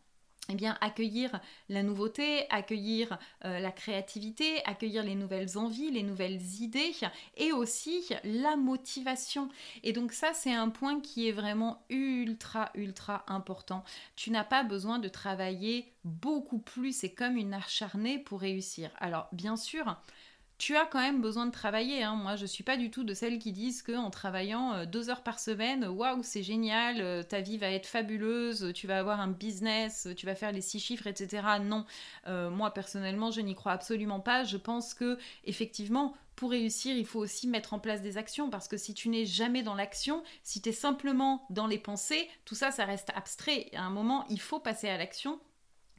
eh 0.50 0.56
bien, 0.56 0.77
accueillir 0.82 1.39
la 1.70 1.82
nouveauté, 1.82 2.46
accueillir 2.50 3.18
euh, 3.46 3.60
la 3.60 3.72
créativité, 3.72 4.63
accueillir 4.65 5.03
les 5.03 5.15
nouvelles 5.15 5.58
envies, 5.58 5.91
les 5.91 6.03
nouvelles 6.03 6.41
idées 6.60 6.94
et 7.38 7.51
aussi 7.53 8.10
la 8.24 8.56
motivation. 8.56 9.50
Et 9.84 9.94
donc 9.94 10.12
ça, 10.12 10.34
c'est 10.34 10.53
un 10.53 10.70
point 10.70 11.00
qui 11.00 11.27
est 11.27 11.32
vraiment 11.32 11.84
ultra, 11.89 12.70
ultra 12.75 13.24
important. 13.27 13.84
Tu 14.15 14.32
n'as 14.32 14.44
pas 14.44 14.63
besoin 14.63 15.00
de 15.00 15.08
travailler 15.08 15.94
beaucoup 16.03 16.60
plus 16.60 16.96
c'est 16.96 17.13
comme 17.13 17.38
une 17.38 17.53
acharnée 17.53 18.20
pour 18.20 18.41
réussir. 18.41 18.91
Alors, 19.00 19.27
bien 19.32 19.56
sûr, 19.56 19.96
tu 20.62 20.77
as 20.77 20.86
quand 20.86 21.00
même 21.00 21.22
besoin 21.22 21.48
de 21.48 21.51
travailler. 21.51 22.03
Hein. 22.03 22.15
Moi, 22.15 22.36
je 22.36 22.46
suis 22.46 22.63
pas 22.63 22.77
du 22.77 22.91
tout 22.91 23.03
de 23.03 23.15
celles 23.15 23.39
qui 23.39 23.51
disent 23.51 23.82
qu'en 23.82 24.12
travaillant 24.12 24.74
euh, 24.74 24.86
deux 24.86 25.10
heures 25.10 25.24
par 25.24 25.39
semaine, 25.39 25.86
waouh, 25.86 26.22
c'est 26.22 26.44
génial, 26.44 27.01
euh, 27.01 27.24
ta 27.24 27.41
vie 27.41 27.58
va 27.58 27.72
être 27.72 27.88
fabuleuse, 27.88 28.72
tu 28.75 28.86
vas 28.86 29.00
avoir 29.00 29.22
un 29.22 29.30
business, 29.30 30.08
tu 30.15 30.27
vas 30.27 30.36
faire 30.36 30.51
les 30.51 30.62
six 30.62 30.80
chiffres, 30.80 31.08
etc. 31.08 31.41
Non, 31.63 31.84
euh, 32.27 32.51
moi 32.51 32.75
personnellement, 32.75 33.32
je 33.32 33.41
n'y 33.41 33.56
crois 33.56 33.72
absolument 33.72 34.20
pas. 34.20 34.44
Je 34.44 34.58
pense 34.58 34.94
que 34.94 35.18
effectivement, 35.46 36.13
pour 36.36 36.51
réussir, 36.51 36.96
il 36.96 37.08
faut 37.08 37.20
aussi 37.20 37.48
mettre 37.48 37.74
en 37.74 37.80
place 37.80 38.03
des 38.03 38.20
actions 38.20 38.51
parce 38.51 38.68
que 38.68 38.77
si 38.77 38.94
tu 38.94 39.10
n'es 39.10 39.25
jamais 39.25 39.63
dans 39.63 39.74
l'action, 39.74 40.22
si 40.44 40.62
tu 40.62 40.70
es 40.70 40.74
simplement 40.74 41.44
dans 41.50 41.65
les 41.65 41.80
pensées, 41.80 42.30
tout 42.46 42.56
ça, 42.56 42.70
ça 42.70 42.86
reste 42.86 43.10
abstrait. 43.15 43.72
À 43.74 43.82
un 43.82 43.89
moment, 43.89 44.25
il 44.30 44.39
faut 44.39 44.60
passer 44.60 44.89
à 44.89 45.00
l'action. 45.00 45.39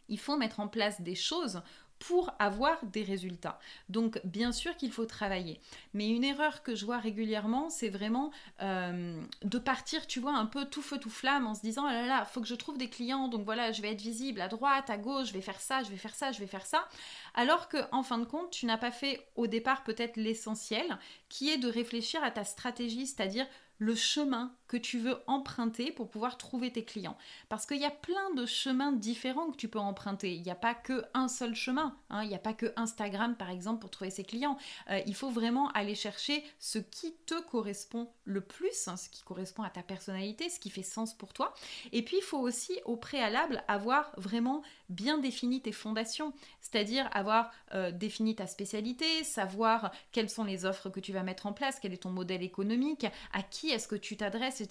Il 0.08 0.20
faut 0.20 0.36
mettre 0.36 0.60
en 0.60 0.68
place 0.68 1.00
des 1.00 1.16
choses 1.16 1.62
pour 2.02 2.32
avoir 2.40 2.84
des 2.84 3.04
résultats. 3.04 3.60
Donc 3.88 4.20
bien 4.24 4.50
sûr 4.50 4.76
qu'il 4.76 4.90
faut 4.90 5.06
travailler. 5.06 5.60
Mais 5.94 6.08
une 6.08 6.24
erreur 6.24 6.64
que 6.64 6.74
je 6.74 6.84
vois 6.84 6.98
régulièrement, 6.98 7.70
c'est 7.70 7.90
vraiment 7.90 8.32
euh, 8.60 9.22
de 9.42 9.58
partir, 9.58 10.08
tu 10.08 10.18
vois, 10.18 10.34
un 10.34 10.46
peu 10.46 10.64
tout 10.64 10.82
feu, 10.82 10.98
tout 10.98 11.10
flamme 11.10 11.46
en 11.46 11.54
se 11.54 11.60
disant, 11.60 11.84
oh 11.84 11.92
là 11.92 12.06
là, 12.06 12.24
faut 12.24 12.40
que 12.40 12.48
je 12.48 12.56
trouve 12.56 12.76
des 12.76 12.88
clients, 12.88 13.28
donc 13.28 13.44
voilà, 13.44 13.70
je 13.70 13.80
vais 13.82 13.92
être 13.92 14.00
visible 14.00 14.40
à 14.40 14.48
droite, 14.48 14.90
à 14.90 14.96
gauche, 14.98 15.28
je 15.28 15.32
vais 15.32 15.40
faire 15.40 15.60
ça, 15.60 15.84
je 15.84 15.90
vais 15.90 15.96
faire 15.96 16.16
ça, 16.16 16.32
je 16.32 16.40
vais 16.40 16.48
faire 16.48 16.66
ça. 16.66 16.88
Alors 17.34 17.68
que 17.68 17.78
en 17.92 18.02
fin 18.02 18.18
de 18.18 18.24
compte, 18.24 18.50
tu 18.50 18.66
n'as 18.66 18.78
pas 18.78 18.90
fait 18.90 19.24
au 19.36 19.46
départ 19.46 19.84
peut-être 19.84 20.16
l'essentiel, 20.16 20.98
qui 21.28 21.50
est 21.50 21.58
de 21.58 21.68
réfléchir 21.68 22.24
à 22.24 22.32
ta 22.32 22.42
stratégie, 22.42 23.06
c'est-à-dire 23.06 23.46
le 23.78 23.94
chemin 23.94 24.52
que 24.72 24.78
tu 24.78 24.98
veux 24.98 25.18
emprunter 25.26 25.92
pour 25.92 26.08
pouvoir 26.08 26.38
trouver 26.38 26.72
tes 26.72 26.82
clients. 26.82 27.18
Parce 27.50 27.66
qu'il 27.66 27.76
y 27.76 27.84
a 27.84 27.90
plein 27.90 28.32
de 28.34 28.46
chemins 28.46 28.90
différents 28.90 29.50
que 29.50 29.56
tu 29.58 29.68
peux 29.68 29.78
emprunter. 29.78 30.34
Il 30.34 30.40
n'y 30.40 30.50
a 30.50 30.54
pas 30.54 30.72
que 30.72 31.04
un 31.12 31.28
seul 31.28 31.54
chemin. 31.54 31.94
Hein. 32.08 32.22
Il 32.22 32.30
n'y 32.30 32.34
a 32.34 32.38
pas 32.38 32.54
que 32.54 32.72
Instagram, 32.76 33.36
par 33.36 33.50
exemple, 33.50 33.80
pour 33.80 33.90
trouver 33.90 34.10
ses 34.10 34.24
clients. 34.24 34.56
Euh, 34.88 35.02
il 35.06 35.14
faut 35.14 35.28
vraiment 35.28 35.68
aller 35.72 35.94
chercher 35.94 36.42
ce 36.58 36.78
qui 36.78 37.12
te 37.26 37.38
correspond 37.42 38.08
le 38.24 38.40
plus, 38.40 38.88
hein, 38.88 38.96
ce 38.96 39.10
qui 39.10 39.22
correspond 39.24 39.62
à 39.62 39.68
ta 39.68 39.82
personnalité, 39.82 40.48
ce 40.48 40.58
qui 40.58 40.70
fait 40.70 40.82
sens 40.82 41.12
pour 41.12 41.34
toi. 41.34 41.52
Et 41.92 42.02
puis, 42.02 42.16
il 42.16 42.22
faut 42.22 42.38
aussi, 42.38 42.80
au 42.86 42.96
préalable, 42.96 43.62
avoir 43.68 44.14
vraiment 44.16 44.62
bien 44.88 45.18
défini 45.18 45.60
tes 45.60 45.72
fondations. 45.72 46.32
C'est-à-dire 46.62 47.10
avoir 47.12 47.50
euh, 47.74 47.90
défini 47.90 48.34
ta 48.34 48.46
spécialité, 48.46 49.22
savoir 49.22 49.92
quelles 50.12 50.30
sont 50.30 50.44
les 50.44 50.64
offres 50.64 50.88
que 50.88 51.00
tu 51.00 51.12
vas 51.12 51.22
mettre 51.22 51.44
en 51.44 51.52
place, 51.52 51.78
quel 51.78 51.92
est 51.92 52.04
ton 52.04 52.10
modèle 52.10 52.42
économique, 52.42 53.06
à 53.34 53.42
qui 53.42 53.68
est-ce 53.68 53.86
que 53.86 53.96
tu 53.96 54.16
t'adresses, 54.16 54.61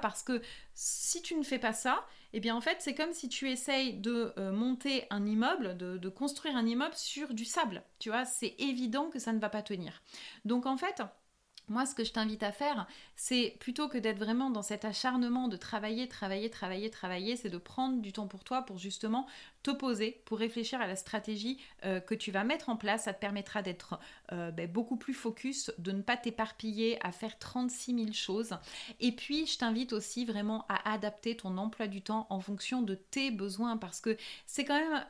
Parce 0.00 0.22
que 0.22 0.40
si 0.74 1.22
tu 1.22 1.34
ne 1.34 1.42
fais 1.42 1.58
pas 1.58 1.72
ça, 1.72 2.06
eh 2.32 2.40
bien 2.40 2.54
en 2.54 2.60
fait 2.60 2.76
c'est 2.80 2.94
comme 2.94 3.12
si 3.12 3.28
tu 3.28 3.50
essayes 3.50 3.94
de 3.94 4.32
euh, 4.38 4.52
monter 4.52 5.06
un 5.10 5.26
immeuble, 5.26 5.76
de, 5.76 5.98
de, 5.98 6.08
construire 6.08 6.56
un 6.56 6.66
immeuble 6.66 6.94
sur 6.94 7.34
du 7.34 7.44
sable. 7.44 7.82
Tu 7.98 8.10
vois, 8.10 8.24
c'est 8.24 8.54
évident 8.58 9.10
que 9.10 9.18
ça 9.18 9.32
ne 9.32 9.38
va 9.38 9.48
pas 9.48 9.62
tenir. 9.62 10.02
Donc 10.44 10.66
en 10.66 10.76
fait, 10.76 11.02
moi, 11.70 11.86
ce 11.86 11.94
que 11.94 12.02
je 12.02 12.12
t'invite 12.12 12.42
à 12.42 12.50
faire, 12.50 12.88
c'est 13.14 13.56
plutôt 13.60 13.88
que 13.88 13.96
d'être 13.96 14.18
vraiment 14.18 14.50
dans 14.50 14.62
cet 14.62 14.84
acharnement 14.84 15.46
de 15.46 15.56
travailler, 15.56 16.08
travailler, 16.08 16.50
travailler, 16.50 16.90
travailler, 16.90 17.36
c'est 17.36 17.48
de 17.48 17.58
prendre 17.58 18.02
du 18.02 18.12
temps 18.12 18.26
pour 18.26 18.42
toi 18.42 18.62
pour 18.62 18.78
justement 18.78 19.26
te 19.62 19.70
poser, 19.70 20.22
pour 20.24 20.38
réfléchir 20.38 20.80
à 20.80 20.86
la 20.86 20.96
stratégie 20.96 21.58
euh, 21.84 22.00
que 22.00 22.14
tu 22.14 22.30
vas 22.30 22.44
mettre 22.44 22.68
en 22.68 22.76
place. 22.76 23.04
Ça 23.04 23.12
te 23.12 23.20
permettra 23.20 23.62
d'être 23.62 23.98
euh, 24.32 24.50
ben, 24.50 24.70
beaucoup 24.70 24.96
plus 24.96 25.14
focus, 25.14 25.70
de 25.78 25.92
ne 25.92 26.02
pas 26.02 26.16
t'éparpiller 26.16 26.98
à 27.04 27.12
faire 27.12 27.38
36 27.38 27.94
000 27.94 28.12
choses. 28.12 28.56
Et 29.00 29.12
puis, 29.12 29.46
je 29.46 29.58
t'invite 29.58 29.92
aussi 29.92 30.24
vraiment 30.24 30.64
à 30.68 30.92
adapter 30.92 31.36
ton 31.36 31.56
emploi 31.58 31.86
du 31.86 32.02
temps 32.02 32.26
en 32.30 32.40
fonction 32.40 32.82
de 32.82 32.94
tes 32.94 33.30
besoins 33.30 33.76
parce 33.76 34.00
que 34.00 34.16
c'est 34.46 34.64
quand 34.64 34.78
même 34.78 35.04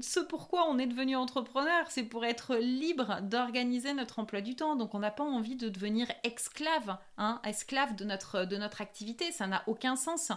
ce 0.00 0.20
pourquoi 0.20 0.68
on 0.68 0.78
est 0.78 0.86
devenu 0.86 1.16
entrepreneur, 1.16 1.90
c'est 1.90 2.04
pour 2.04 2.24
être 2.24 2.56
libre 2.56 3.20
d'organiser 3.22 3.92
notre 3.92 4.18
emploi 4.18 4.40
du 4.40 4.56
temps. 4.56 4.76
Donc 4.76 4.94
on 4.94 4.98
n'a 4.98 5.10
pas 5.10 5.24
envie 5.24 5.56
de 5.56 5.68
devenir 5.68 6.06
esclave, 6.22 6.96
hein, 7.18 7.40
esclave 7.44 7.94
de 7.96 8.04
notre, 8.04 8.44
de 8.44 8.56
notre 8.56 8.80
activité, 8.80 9.32
ça 9.32 9.46
n'a 9.46 9.62
aucun 9.66 9.96
sens. 9.96 10.32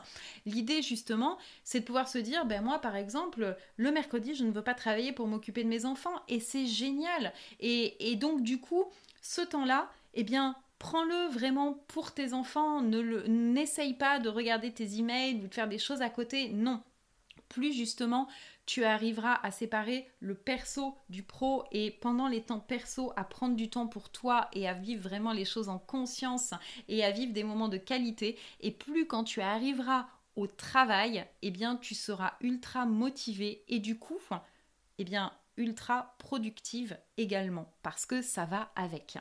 L'idée 0.45 0.81
justement, 0.81 1.37
c'est 1.63 1.81
de 1.81 1.85
pouvoir 1.85 2.07
se 2.07 2.17
dire, 2.17 2.45
ben 2.45 2.63
moi 2.63 2.79
par 2.79 2.95
exemple, 2.95 3.26
le 3.35 3.91
mercredi, 3.91 4.35
je 4.35 4.43
ne 4.43 4.51
veux 4.51 4.63
pas 4.63 4.73
travailler 4.73 5.11
pour 5.11 5.27
m'occuper 5.27 5.63
de 5.63 5.69
mes 5.69 5.85
enfants 5.85 6.21
et 6.27 6.39
c'est 6.39 6.65
génial. 6.65 7.33
Et, 7.59 8.15
donc 8.15 8.41
du 8.41 8.59
coup, 8.59 8.85
ce 9.21 9.41
temps-là, 9.41 9.89
eh 10.13 10.23
bien, 10.23 10.55
prends-le 10.79 11.29
vraiment 11.31 11.73
pour 11.87 12.13
tes 12.13 12.33
enfants, 12.33 12.81
ne 12.81 13.27
n'essaye 13.27 13.93
pas 13.93 14.19
de 14.19 14.29
regarder 14.29 14.71
tes 14.71 14.97
emails 14.97 15.41
ou 15.43 15.47
de 15.47 15.53
faire 15.53 15.67
des 15.67 15.79
choses 15.79 16.01
à 16.01 16.09
côté, 16.09 16.49
non. 16.49 16.81
Plus 17.49 17.73
justement 17.73 18.27
tu 18.67 18.83
arriveras 18.83 19.39
à 19.43 19.49
séparer 19.49 20.07
le 20.19 20.35
perso 20.35 20.93
du 21.09 21.23
pro 21.23 21.63
et 21.71 21.89
pendant 21.89 22.27
les 22.27 22.41
temps 22.41 22.59
perso 22.59 23.13
à 23.15 23.23
prendre 23.23 23.55
du 23.55 23.69
temps 23.69 23.87
pour 23.87 24.09
toi 24.09 24.49
et 24.51 24.67
à 24.67 24.73
vivre 24.73 25.07
vraiment 25.07 25.31
les 25.31 25.45
choses 25.45 25.69
en 25.69 25.79
conscience 25.79 26.53
et 26.89 27.03
à 27.03 27.11
vivre 27.11 27.31
des 27.31 27.45
moments 27.45 27.69
de 27.69 27.77
qualité 27.77 28.37
et 28.59 28.71
plus 28.71 29.07
quand 29.07 29.23
tu 29.23 29.39
arriveras 29.39 30.07
au 30.37 30.47
travail, 30.47 31.25
eh 31.41 31.51
bien 31.51 31.75
tu 31.75 31.95
seras 31.95 32.33
ultra 32.39 32.85
motivé 32.85 33.63
et 33.67 33.79
du 33.79 33.97
coup, 33.97 34.19
eh 34.99 35.03
bien 35.03 35.33
ultra 35.57 36.15
productive 36.19 36.95
également 37.17 37.73
parce 37.81 38.05
que 38.05 38.21
ça 38.21 38.45
va 38.45 38.71
avec. 38.75 39.17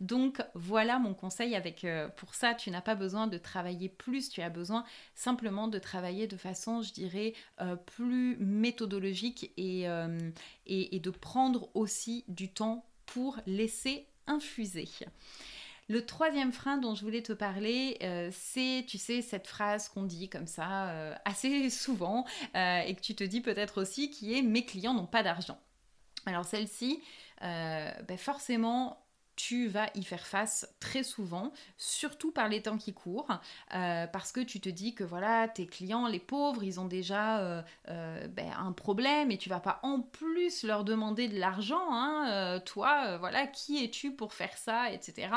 Donc 0.00 0.40
voilà 0.54 1.00
mon 1.00 1.12
conseil 1.12 1.56
avec 1.56 1.84
euh, 1.84 2.08
pour 2.08 2.36
ça 2.36 2.54
tu 2.54 2.70
n'as 2.70 2.80
pas 2.80 2.94
besoin 2.94 3.26
de 3.26 3.36
travailler 3.36 3.88
plus, 3.88 4.28
tu 4.30 4.40
as 4.40 4.50
besoin 4.50 4.84
simplement 5.16 5.66
de 5.66 5.80
travailler 5.80 6.28
de 6.28 6.36
façon 6.36 6.82
je 6.82 6.92
dirais 6.92 7.34
euh, 7.60 7.74
plus 7.74 8.36
méthodologique 8.36 9.52
euh, 9.58 10.30
et, 10.66 10.94
et 10.94 11.00
de 11.00 11.10
prendre 11.10 11.68
aussi 11.74 12.24
du 12.28 12.48
temps 12.48 12.86
pour 13.04 13.40
laisser 13.46 14.06
infuser. 14.28 14.88
Le 15.92 16.06
troisième 16.06 16.52
frein 16.52 16.78
dont 16.78 16.94
je 16.94 17.02
voulais 17.02 17.22
te 17.22 17.34
parler, 17.34 17.98
c'est, 18.32 18.84
tu 18.88 18.96
sais, 18.96 19.20
cette 19.20 19.46
phrase 19.46 19.90
qu'on 19.90 20.04
dit 20.04 20.30
comme 20.30 20.46
ça 20.46 21.18
assez 21.26 21.68
souvent 21.70 22.24
et 22.54 22.94
que 22.94 23.00
tu 23.02 23.14
te 23.14 23.24
dis 23.24 23.42
peut-être 23.42 23.82
aussi 23.82 24.10
qui 24.10 24.36
est 24.36 24.40
mes 24.40 24.64
clients 24.64 24.94
n'ont 24.94 25.06
pas 25.06 25.22
d'argent. 25.22 25.58
Alors 26.26 26.44
celle-ci, 26.44 27.02
euh, 27.42 27.90
ben 28.06 28.16
forcément, 28.16 29.01
tu 29.36 29.68
vas 29.68 29.88
y 29.94 30.04
faire 30.04 30.26
face 30.26 30.68
très 30.80 31.02
souvent, 31.02 31.52
surtout 31.78 32.32
par 32.32 32.48
les 32.48 32.62
temps 32.62 32.76
qui 32.76 32.92
courent, 32.92 33.38
euh, 33.74 34.06
parce 34.06 34.32
que 34.32 34.40
tu 34.40 34.60
te 34.60 34.68
dis 34.68 34.94
que 34.94 35.04
voilà, 35.04 35.48
tes 35.48 35.66
clients, 35.66 36.06
les 36.06 36.18
pauvres, 36.18 36.62
ils 36.62 36.80
ont 36.80 36.84
déjà 36.84 37.40
euh, 37.40 37.62
euh, 37.88 38.28
ben, 38.28 38.52
un 38.58 38.72
problème 38.72 39.30
et 39.30 39.38
tu 39.38 39.48
vas 39.48 39.60
pas 39.60 39.80
en 39.82 40.00
plus 40.00 40.64
leur 40.64 40.84
demander 40.84 41.28
de 41.28 41.38
l'argent, 41.38 41.86
hein, 41.90 42.60
toi, 42.66 43.16
voilà, 43.18 43.46
qui 43.46 43.82
es-tu 43.82 44.12
pour 44.12 44.34
faire 44.34 44.56
ça, 44.56 44.90
etc. 44.92 45.28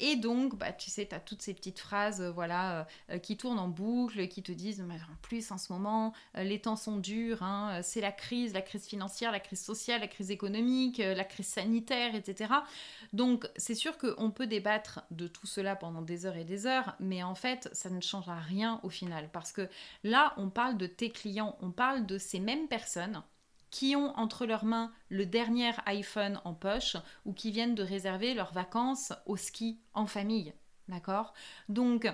et 0.00 0.16
donc, 0.16 0.56
bah, 0.56 0.72
tu 0.72 0.90
sais, 0.90 1.06
tu 1.06 1.14
as 1.14 1.20
toutes 1.20 1.42
ces 1.42 1.54
petites 1.54 1.78
phrases, 1.78 2.22
voilà, 2.22 2.86
qui 3.22 3.36
tournent 3.36 3.58
en 3.58 3.68
boucle, 3.68 4.28
qui 4.28 4.42
te 4.42 4.52
disent, 4.52 4.80
en 4.80 5.16
plus, 5.22 5.50
en 5.50 5.58
ce 5.58 5.72
moment, 5.72 6.12
les 6.34 6.60
temps 6.60 6.76
sont 6.76 6.96
durs, 6.96 7.42
hein, 7.42 7.80
c'est 7.82 8.00
la 8.00 8.12
crise, 8.12 8.54
la 8.54 8.62
crise 8.62 8.86
financière, 8.86 9.32
la 9.32 9.40
crise 9.40 9.62
sociale, 9.62 10.00
la 10.00 10.08
crise 10.08 10.30
économique, 10.30 10.98
la 10.98 11.24
crise 11.24 11.48
sanitaire, 11.48 12.14
etc. 12.14 12.48
Donc 13.12 13.48
c'est 13.56 13.74
sûr 13.74 13.96
qu'on 13.98 14.30
peut 14.30 14.46
débattre 14.46 15.02
de 15.10 15.28
tout 15.28 15.46
cela 15.46 15.76
pendant 15.76 16.02
des 16.02 16.26
heures 16.26 16.36
et 16.36 16.44
des 16.44 16.66
heures, 16.66 16.94
mais 17.00 17.22
en 17.22 17.34
fait 17.34 17.68
ça 17.72 17.90
ne 17.90 18.00
changera 18.00 18.38
rien 18.38 18.80
au 18.82 18.90
final, 18.90 19.30
parce 19.32 19.52
que 19.52 19.68
là 20.04 20.34
on 20.36 20.50
parle 20.50 20.76
de 20.76 20.86
tes 20.86 21.10
clients, 21.10 21.56
on 21.60 21.70
parle 21.70 22.06
de 22.06 22.18
ces 22.18 22.40
mêmes 22.40 22.68
personnes 22.68 23.22
qui 23.70 23.96
ont 23.96 24.16
entre 24.16 24.46
leurs 24.46 24.64
mains 24.64 24.92
le 25.08 25.26
dernier 25.26 25.72
iPhone 25.86 26.40
en 26.44 26.54
poche 26.54 26.96
ou 27.24 27.32
qui 27.32 27.50
viennent 27.50 27.74
de 27.74 27.82
réserver 27.82 28.34
leurs 28.34 28.52
vacances 28.52 29.12
au 29.26 29.36
ski 29.36 29.80
en 29.94 30.06
famille. 30.06 30.54
D'accord? 30.88 31.34
Donc, 31.68 32.08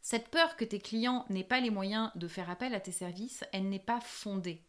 cette 0.00 0.28
peur 0.28 0.56
que 0.56 0.64
tes 0.64 0.78
clients 0.78 1.26
n'aient 1.28 1.44
pas 1.44 1.60
les 1.60 1.70
moyens 1.70 2.10
de 2.14 2.28
faire 2.28 2.50
appel 2.50 2.74
à 2.74 2.80
tes 2.80 2.92
services, 2.92 3.44
elle 3.52 3.68
n'est 3.68 3.78
pas 3.78 4.00
fondée. 4.00 4.64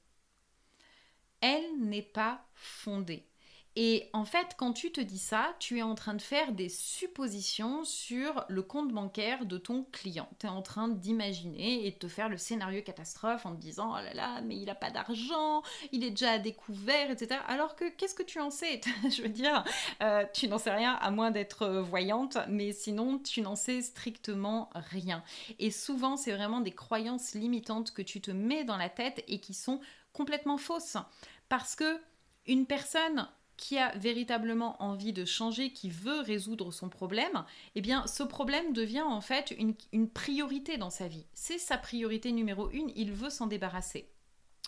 Elle 1.39 1.79
n'est 1.79 2.01
pas 2.01 2.45
fondée. 2.53 3.30
Et 3.77 4.09
en 4.11 4.25
fait, 4.25 4.55
quand 4.57 4.73
tu 4.73 4.91
te 4.91 4.99
dis 4.99 5.17
ça, 5.17 5.55
tu 5.59 5.77
es 5.77 5.81
en 5.81 5.95
train 5.95 6.13
de 6.13 6.21
faire 6.21 6.51
des 6.51 6.67
suppositions 6.67 7.85
sur 7.85 8.43
le 8.49 8.61
compte 8.61 8.91
bancaire 8.91 9.45
de 9.45 9.57
ton 9.57 9.85
client. 9.93 10.27
Tu 10.39 10.45
es 10.45 10.49
en 10.49 10.61
train 10.61 10.89
d'imaginer 10.89 11.87
et 11.87 11.91
de 11.91 11.95
te 11.95 12.09
faire 12.09 12.27
le 12.27 12.35
scénario 12.35 12.81
catastrophe 12.81 13.45
en 13.45 13.55
te 13.55 13.61
disant 13.61 13.91
Oh 13.93 14.03
là 14.03 14.13
là, 14.13 14.41
mais 14.41 14.57
il 14.57 14.65
n'a 14.65 14.75
pas 14.75 14.91
d'argent, 14.91 15.63
il 15.93 16.03
est 16.03 16.09
déjà 16.09 16.31
à 16.31 16.39
découvert, 16.39 17.11
etc. 17.11 17.39
Alors 17.47 17.77
que 17.77 17.89
qu'est-ce 17.89 18.15
que 18.15 18.23
tu 18.23 18.41
en 18.41 18.49
sais? 18.49 18.81
Je 19.09 19.21
veux 19.21 19.29
dire, 19.29 19.63
euh, 20.01 20.25
tu 20.33 20.49
n'en 20.49 20.57
sais 20.57 20.71
rien 20.71 20.95
à 20.95 21.09
moins 21.09 21.31
d'être 21.31 21.67
voyante, 21.67 22.37
mais 22.49 22.73
sinon, 22.73 23.19
tu 23.19 23.41
n'en 23.41 23.55
sais 23.55 23.81
strictement 23.81 24.69
rien. 24.73 25.23
Et 25.59 25.71
souvent, 25.71 26.17
c'est 26.17 26.33
vraiment 26.33 26.59
des 26.59 26.71
croyances 26.71 27.35
limitantes 27.35 27.91
que 27.91 28.01
tu 28.01 28.19
te 28.19 28.31
mets 28.31 28.65
dans 28.65 28.77
la 28.77 28.89
tête 28.89 29.23
et 29.29 29.39
qui 29.39 29.53
sont 29.53 29.79
complètement 30.11 30.57
fausses. 30.57 30.97
Parce 31.47 31.75
que 31.75 32.01
une 32.47 32.65
personne 32.65 33.27
qui 33.61 33.77
a 33.77 33.95
véritablement 33.95 34.81
envie 34.81 35.13
de 35.13 35.23
changer, 35.23 35.71
qui 35.71 35.91
veut 35.91 36.21
résoudre 36.21 36.71
son 36.71 36.89
problème, 36.89 37.45
eh 37.75 37.81
bien 37.81 38.07
ce 38.07 38.23
problème 38.23 38.73
devient 38.73 39.03
en 39.03 39.21
fait 39.21 39.51
une, 39.51 40.09
priorité 40.09 40.77
dans 40.77 40.89
sa 40.89 41.07
vie. 41.07 41.27
C'est 41.35 41.59
sa 41.59 41.77
priorité 41.77 42.31
numéro 42.31 42.71
une, 42.71 42.91
il 42.95 43.13
veut 43.13 43.29
s'en 43.29 43.45
débarrasser. 43.45 44.09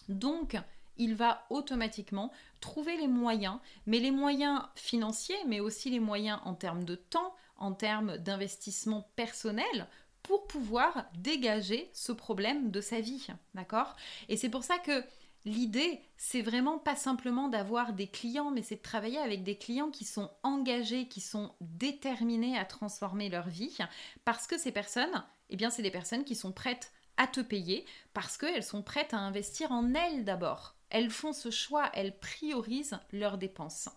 Donc, 0.09 0.55
il 0.97 1.15
va 1.15 1.47
automatiquement 1.49 2.31
trouver 2.61 2.95
les 2.95 3.07
moyens, 3.07 3.57
mais 3.87 3.97
les 3.97 4.11
moyens 4.11 4.61
financiers, 4.75 5.43
mais 5.47 5.59
aussi 5.59 5.89
les 5.89 5.99
moyens 5.99 6.39
en 6.45 6.53
termes 6.53 6.85
de 6.85 6.95
temps, 6.95 7.33
en 7.57 7.73
termes 7.73 8.17
d'investissement 8.19 9.09
personnel, 9.15 9.87
pour 10.21 10.45
pouvoir 10.45 11.05
dégager 11.15 11.89
ce 11.93 12.11
problème 12.11 12.69
de 12.69 12.79
sa 12.79 13.01
vie. 13.01 13.25
D'accord? 13.55 13.95
Et 14.29 14.37
c'est 14.37 14.49
pour 14.49 14.63
ça 14.63 14.77
que 14.77 15.03
L'idée, 15.45 16.01
c'est 16.15 16.41
vraiment 16.41 16.79
pas 16.79 16.95
simplement 16.95 17.49
d'avoir 17.49 17.91
des 17.91 18.07
clients, 18.07 18.51
mais 18.51 18.61
c'est 18.61 18.77
de 18.77 18.81
travailler 18.81 19.17
avec 19.17 19.43
des 19.43 19.57
clients 19.57 19.91
qui 19.91 20.05
sont 20.05 20.31
engagés, 20.41 21.07
qui 21.07 21.19
sont 21.19 21.53
déterminés 21.59 22.57
à 22.57 22.63
transformer 22.63 23.27
leur 23.27 23.49
vie, 23.49 23.77
parce 24.23 24.47
que 24.47 24.57
ces 24.57 24.71
personnes, 24.71 25.23
eh 25.49 25.57
bien, 25.57 25.69
c'est 25.69 25.81
des 25.81 25.91
personnes 25.91 26.23
qui 26.23 26.35
sont 26.35 26.53
prêtes 26.53 26.93
à 27.17 27.27
te 27.27 27.41
payer, 27.41 27.85
parce 28.13 28.37
qu'elles 28.37 28.63
sont 28.63 28.83
prêtes 28.83 29.13
à 29.13 29.19
investir 29.19 29.71
en 29.71 29.93
elles 29.93 30.23
d'abord. 30.23 30.75
Elles 30.89 31.09
font 31.11 31.33
ce 31.33 31.51
choix, 31.51 31.89
elles 31.93 32.17
priorisent 32.17 32.99
leurs 33.11 33.37
dépenses. 33.37 33.89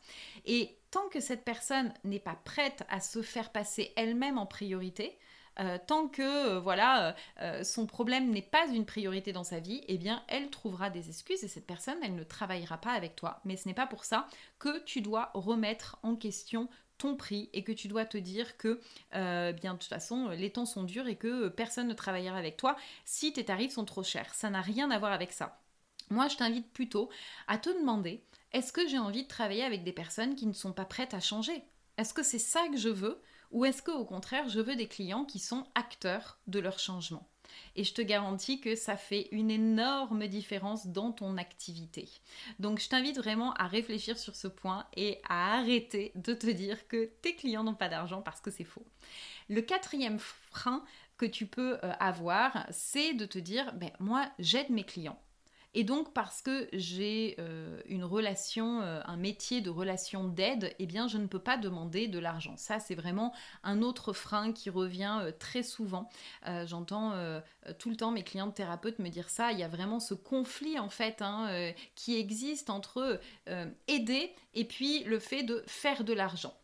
Et 0.47 0.79
tant 0.91 1.09
que 1.11 1.21
cette 1.21 1.45
personne 1.45 1.93
n'est 2.05 2.19
pas 2.19 2.39
prête 2.45 2.85
à 2.89 3.01
se 3.01 3.23
faire 3.23 3.53
passer 3.53 3.93
elle-même 3.97 4.39
en 4.39 4.47
priorité, 4.47 5.17
euh, 5.61 5.79
tant 5.87 6.09
que 6.09 6.57
euh, 6.57 6.61
voilà 6.61 7.15
euh, 7.41 7.65
son 7.65 7.87
problème 7.87 8.31
n'est 8.31 8.43
pas 8.43 8.67
une 8.67 8.85
priorité 8.85 9.33
dans 9.33 9.45
sa 9.45 9.61
vie, 9.61 9.83
eh 9.89 9.99
bien 9.99 10.23
elle 10.29 10.51
trouvera 10.51 10.91
des 10.91 11.09
excuses 11.09 11.43
et 11.45 11.49
cette 11.49 11.67
personne 11.67 11.99
elle 12.03 12.15
ne 12.15 12.25
travaillera 12.25 12.79
pas 12.79 12.93
avec 12.93 13.17
toi. 13.17 13.41
Mais 13.45 13.57
ce 13.57 13.69
n'est 13.69 13.75
pas 13.75 13.87
pour 13.87 14.05
ça 14.05 14.27
que 14.59 14.83
tu 14.85 15.01
dois 15.01 15.31
remettre 15.35 15.99
en 16.03 16.17
question 16.17 16.69
ton 16.99 17.17
prix 17.17 17.51
et 17.53 17.63
que 17.63 17.73
tu 17.73 17.89
dois 17.89 18.07
te 18.07 18.17
dire 18.17 18.57
que 18.57 18.81
bien 19.13 19.75
de 19.75 19.79
toute 19.79 19.85
façon 19.89 20.29
les 20.31 20.51
temps 20.51 20.65
sont 20.65 20.85
durs 20.85 21.09
et 21.09 21.17
que 21.17 21.49
personne 21.49 21.89
ne 21.89 21.95
travaillera 21.95 22.39
avec 22.39 22.57
toi 22.57 22.77
si 23.05 23.33
tes 23.33 23.45
tarifs 23.45 23.73
sont 23.73 23.85
trop 23.85 24.03
chers. 24.03 24.35
Ça 24.35 24.51
n'a 24.51 24.63
rien 24.63 24.91
à 24.91 24.99
voir 24.99 25.13
avec 25.13 25.33
ça. 25.33 25.61
Moi, 26.11 26.29
je 26.29 26.37
t'invite 26.37 26.73
plutôt 26.73 27.11
à 27.49 27.59
te 27.59 27.71
demander 27.71 28.23
est-ce 28.53 28.73
que 28.73 28.87
j'ai 28.87 28.99
envie 28.99 29.25
de 29.25 29.29
travailler 29.29 29.65
avec 29.65 29.83
des 29.83 29.93
personnes 29.93 30.37
qui 30.37 30.47
ne 30.47 30.53
sont 30.53 30.73
pas 30.73 30.85
prêtes 30.85 31.15
à 31.15 31.21
changer? 31.21 31.65
Est-ce 31.99 32.15
que 32.15 32.23
c'est 32.23 32.39
ça 32.39 32.69
que 32.69 32.77
je 32.77 32.89
veux? 32.89 33.21
Ou 33.51 33.65
est-ce 33.65 33.83
qu'au 33.83 34.05
contraire, 34.05 34.49
je 34.49 34.61
veux 34.61 34.77
des 34.77 34.89
clients 34.89 35.25
qui 35.25 35.39
sont 35.39 35.67
acteurs 35.75 36.39
de 36.47 36.59
leur 36.59 36.79
changement? 36.79 37.29
Et 37.75 37.85
je 37.85 37.95
te 37.95 38.03
garantis 38.03 38.61
que 38.61 38.75
ça 38.75 38.97
fait 38.97 39.29
une 39.33 39.51
énorme 39.51 40.27
différence 40.27 40.87
dans 40.89 41.13
ton 41.13 41.37
activité. 41.37 42.09
Donc 42.59 42.81
je 42.81 42.89
t'invite 42.89 43.17
vraiment 43.17 43.55
à 43.55 43.67
réfléchir 43.67 44.19
sur 44.19 44.35
ce 44.35 44.49
point 44.49 44.87
et 44.97 45.21
à 45.29 45.59
arrêter 45.59 46.13
de 46.15 46.35
te 46.35 46.49
dire 46.49 46.89
que 46.89 47.11
tes 47.23 47.35
clients 47.35 47.65
n'ont 47.65 47.75
pas 47.75 47.89
d'argent 47.89 48.23
parce 48.23 48.41
que 48.41 48.51
c'est 48.51 48.65
faux. 48.65 48.87
Le 49.49 49.63
quatrième 49.63 50.19
frein 50.19 50.85
que 51.17 51.27
tu 51.27 51.47
peux 51.47 51.79
euh, 51.83 51.93
avoir, 51.99 52.67
c'est 52.71 53.15
de 53.15 53.27
te 53.27 53.39
dire, 53.39 53.73
ben, 53.75 53.91
moi 54.01 54.29
j'aide 54.39 54.71
mes 54.71 54.85
clients. 54.85 55.19
Et 55.79 55.85
donc 55.85 56.15
parce 56.15 56.41
que 56.41 56.71
j'ai 56.73 57.37
euh, 57.39 57.83
une 57.85 58.03
relation, 58.03 58.81
euh, 58.81 59.03
un 59.05 59.19
métier 59.19 59.61
de 59.61 59.69
relation 59.69 60.27
d'aide, 60.27 60.75
eh 60.79 60.87
bien 60.87 61.07
je 61.07 61.19
ne 61.19 61.27
peux 61.27 61.39
pas 61.39 61.59
demander 61.59 62.09
de 62.09 62.19
l'argent. 62.19 62.57
Ça 62.57 62.81
c'est 62.81 62.95
vraiment 62.95 63.35
un 63.63 63.83
autre 63.83 64.15
frein 64.15 64.53
qui 64.53 64.71
revient 64.71 65.19
euh, 65.21 65.33
très 65.39 65.63
souvent. 65.63 66.09
J'entends 66.65 67.13
tout 67.79 67.91
le 67.91 67.97
temps 67.97 68.11
mes 68.11 68.23
clients 68.23 68.51
thérapeutes 68.51 69.01
me 69.01 69.11
dire 69.11 69.29
ça. 69.29 69.53
Il 69.53 69.59
y 69.59 69.63
a 69.63 69.69
vraiment 69.69 70.01
ce 70.01 70.15
conflit 70.15 70.79
en 70.79 70.89
fait 70.89 71.21
hein, 71.21 71.73
qui 71.95 72.17
existe 72.17 72.71
entre 72.71 73.21
aider 73.89 74.33
et 74.55 74.65
puis 74.65 75.05
le 75.05 75.19
fait 75.19 75.43
de 75.43 75.63
faire 75.67 76.05
de 76.05 76.13
l'argent. 76.15 76.55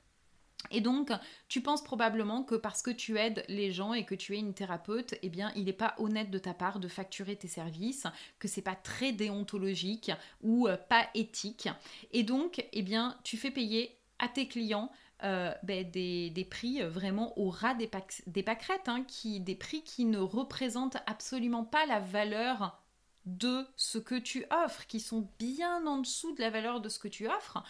Et 0.71 0.81
donc, 0.81 1.11
tu 1.49 1.61
penses 1.61 1.83
probablement 1.83 2.45
que 2.45 2.55
parce 2.55 2.83
que 2.83 2.91
tu 2.91 3.19
aides 3.19 3.45
les 3.49 3.73
gens 3.73 3.93
et 3.95 4.05
que 4.05 4.15
tu 4.15 4.35
es 4.35 4.39
une 4.39 4.55
thérapeute, 4.55 5.15
eh 5.23 5.29
bien, 5.29 5.53
il 5.57 5.65
n'est 5.65 5.73
pas 5.73 5.95
honnête 5.99 6.31
de 6.31 6.39
ta 6.39 6.55
part 6.55 6.79
de 6.79 6.89
facturer 6.89 7.37
tes 7.37 7.49
services, 7.49 8.07
que 8.39 8.49
c'est 8.49 8.63
pas 8.63 8.77
très 8.77 9.13
déontologique 9.13 10.13
ou 10.43 10.69
euh, 10.69 10.77
pas 10.77 11.09
éthique. 11.15 11.69
Et 12.13 12.23
donc, 12.23 12.65
eh 12.73 12.83
bien, 12.83 13.19
tu 13.25 13.37
fais 13.37 13.51
payer 13.51 13.97
à 14.19 14.29
tes 14.29 14.47
clients 14.47 14.91
euh, 15.25 15.53
ben, 15.63 15.89
des, 15.89 16.47
prix 16.51 16.83
vraiment 16.83 17.39
au 17.39 17.49
ras 17.51 17.75
des, 17.75 17.91
des 18.27 18.43
pâquerettes, 18.43 18.89
hein, 18.89 19.05
des 19.25 19.55
prix 19.55 19.83
qui 19.83 20.05
ne 20.05 20.19
représentent 20.19 20.99
absolument 21.07 21.65
pas 21.65 21.87
la 21.87 22.01
valeur 22.01 22.83
de 23.27 23.67
ce 23.77 23.99
que 23.99 24.17
tu 24.17 24.45
offres, 24.51 24.87
qui 24.87 25.01
sont 25.01 25.29
bien 25.39 25.87
en 25.87 25.99
dessous 25.99 26.35
de 26.35 26.41
la 26.41 26.51
valeur 26.51 26.81
de 26.81 26.89
ce 26.89 26.99
que 26.99 27.09
tu 27.09 27.29
offres. 27.29 27.63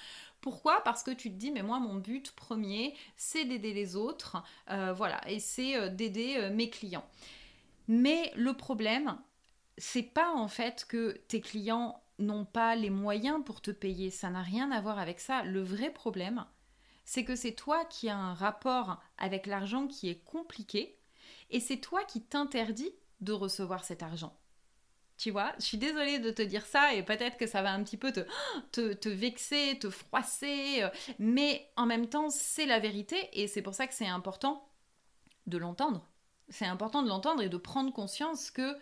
Pourquoi? 0.42 0.82
Parce 0.82 1.04
que 1.04 1.12
tu 1.12 1.30
te 1.30 1.36
dis, 1.36 1.52
mais 1.52 1.62
moi, 1.62 1.78
mon 1.78 1.94
but 1.94 2.32
premier, 2.32 2.94
c'est 3.16 3.44
d'aider 3.44 3.72
les 3.72 3.94
autres, 3.94 4.42
euh, 4.70 4.92
voilà, 4.92 5.20
et 5.30 5.38
c'est 5.38 5.76
euh, 5.76 5.88
d'aider 5.88 6.36
euh, 6.36 6.50
mes 6.50 6.68
clients. 6.68 7.06
Mais 7.86 8.32
le 8.34 8.52
problème, 8.52 9.16
c'est 9.78 10.02
pas 10.02 10.32
en 10.32 10.48
fait 10.48 10.84
que 10.88 11.12
tes 11.28 11.40
clients 11.40 12.02
n'ont 12.18 12.44
pas 12.44 12.74
les 12.74 12.90
moyens 12.90 13.42
pour 13.44 13.60
te 13.60 13.70
payer, 13.70 14.10
ça 14.10 14.30
n'a 14.30 14.42
rien 14.42 14.72
à 14.72 14.80
voir 14.80 14.98
avec 14.98 15.20
ça. 15.20 15.44
Le 15.44 15.62
vrai 15.62 15.90
problème, 15.92 16.44
c'est 17.04 17.24
que 17.24 17.36
c'est 17.36 17.54
toi 17.54 17.84
qui 17.84 18.08
as 18.08 18.18
un 18.18 18.34
rapport 18.34 19.00
avec 19.18 19.46
l'argent 19.46 19.86
qui 19.86 20.08
est 20.08 20.24
compliqué, 20.24 20.98
et 21.50 21.60
c'est 21.60 21.78
toi 21.78 22.02
qui 22.02 22.20
t'interdis 22.20 22.90
de 23.20 23.32
recevoir 23.32 23.84
cet 23.84 24.02
argent. 24.02 24.36
Tu 25.18 25.30
vois, 25.30 25.52
je 25.58 25.64
suis 25.64 25.78
désolée 25.78 26.18
de 26.18 26.30
te 26.30 26.42
dire 26.42 26.66
ça 26.66 26.94
et 26.94 27.02
peut-être 27.02 27.36
que 27.36 27.46
ça 27.46 27.62
va 27.62 27.72
un 27.72 27.82
petit 27.82 27.96
peu 27.96 28.12
te, 28.12 28.20
te, 28.72 28.92
te 28.92 29.08
vexer, 29.08 29.78
te 29.80 29.90
froisser, 29.90 30.82
euh, 30.82 30.88
mais 31.18 31.70
en 31.76 31.86
même 31.86 32.08
temps, 32.08 32.30
c'est 32.30 32.66
la 32.66 32.78
vérité 32.78 33.28
et 33.32 33.46
c'est 33.46 33.62
pour 33.62 33.74
ça 33.74 33.86
que 33.86 33.94
c'est 33.94 34.06
important 34.06 34.68
de 35.46 35.58
l'entendre. 35.58 36.08
C'est 36.48 36.66
important 36.66 37.02
de 37.02 37.08
l'entendre 37.08 37.42
et 37.42 37.48
de 37.48 37.56
prendre 37.56 37.92
conscience 37.92 38.50
que 38.50 38.76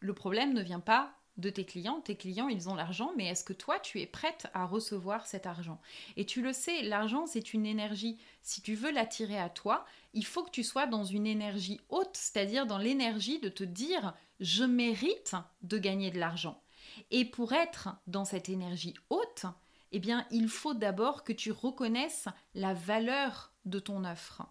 le 0.00 0.14
problème 0.14 0.52
ne 0.52 0.62
vient 0.62 0.80
pas 0.80 1.14
de 1.36 1.50
tes 1.50 1.64
clients. 1.64 2.00
Tes 2.00 2.16
clients, 2.16 2.48
ils 2.48 2.68
ont 2.68 2.74
l'argent, 2.74 3.12
mais 3.16 3.26
est-ce 3.26 3.44
que 3.44 3.52
toi, 3.52 3.78
tu 3.78 4.00
es 4.00 4.06
prête 4.06 4.46
à 4.54 4.64
recevoir 4.64 5.26
cet 5.26 5.46
argent? 5.46 5.80
Et 6.16 6.24
tu 6.24 6.42
le 6.42 6.52
sais, 6.52 6.82
l'argent, 6.82 7.26
c'est 7.26 7.52
une 7.54 7.66
énergie. 7.66 8.18
Si 8.42 8.62
tu 8.62 8.74
veux 8.74 8.90
l'attirer 8.90 9.38
à 9.38 9.48
toi, 9.48 9.84
il 10.14 10.24
faut 10.24 10.42
que 10.42 10.50
tu 10.50 10.64
sois 10.64 10.86
dans 10.86 11.04
une 11.04 11.26
énergie 11.26 11.80
haute, 11.88 12.14
c'est-à-dire 12.16 12.66
dans 12.66 12.78
l'énergie 12.78 13.38
de 13.40 13.48
te 13.48 13.64
dire, 13.64 14.14
je 14.40 14.64
mérite 14.64 15.34
de 15.62 15.78
gagner 15.78 16.10
de 16.10 16.18
l'argent. 16.18 16.62
Et 17.10 17.24
pour 17.24 17.52
être 17.52 17.88
dans 18.06 18.24
cette 18.24 18.48
énergie 18.48 18.94
haute, 19.10 19.46
eh 19.92 19.98
bien, 19.98 20.26
il 20.30 20.48
faut 20.48 20.74
d'abord 20.74 21.24
que 21.24 21.32
tu 21.32 21.52
reconnaisses 21.52 22.28
la 22.54 22.74
valeur 22.74 23.52
de 23.64 23.78
ton 23.78 24.04
offre. 24.04 24.42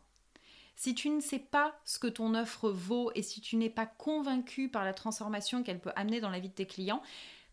Si 0.76 0.94
tu 0.94 1.10
ne 1.10 1.22
sais 1.22 1.40
pas 1.40 1.80
ce 1.86 2.00
que 2.00 2.08
ton 2.08 2.36
offre 2.36 2.70
vaut 2.70 3.12
et 3.16 3.22
si 3.22 3.42
tu 3.42 3.56
n'es 3.56 3.70
pas 3.70 3.86
convaincu 3.86 4.70
par 4.70 4.84
la 4.84 4.94
transformation 4.94 5.64
qu'elle 5.64 5.80
peut 5.80 5.94
amener 5.96 6.20
dans 6.20 6.30
la 6.30 6.40
vie 6.40 6.50
de 6.50 6.54
tes 6.54 6.68
clients, 6.68 7.02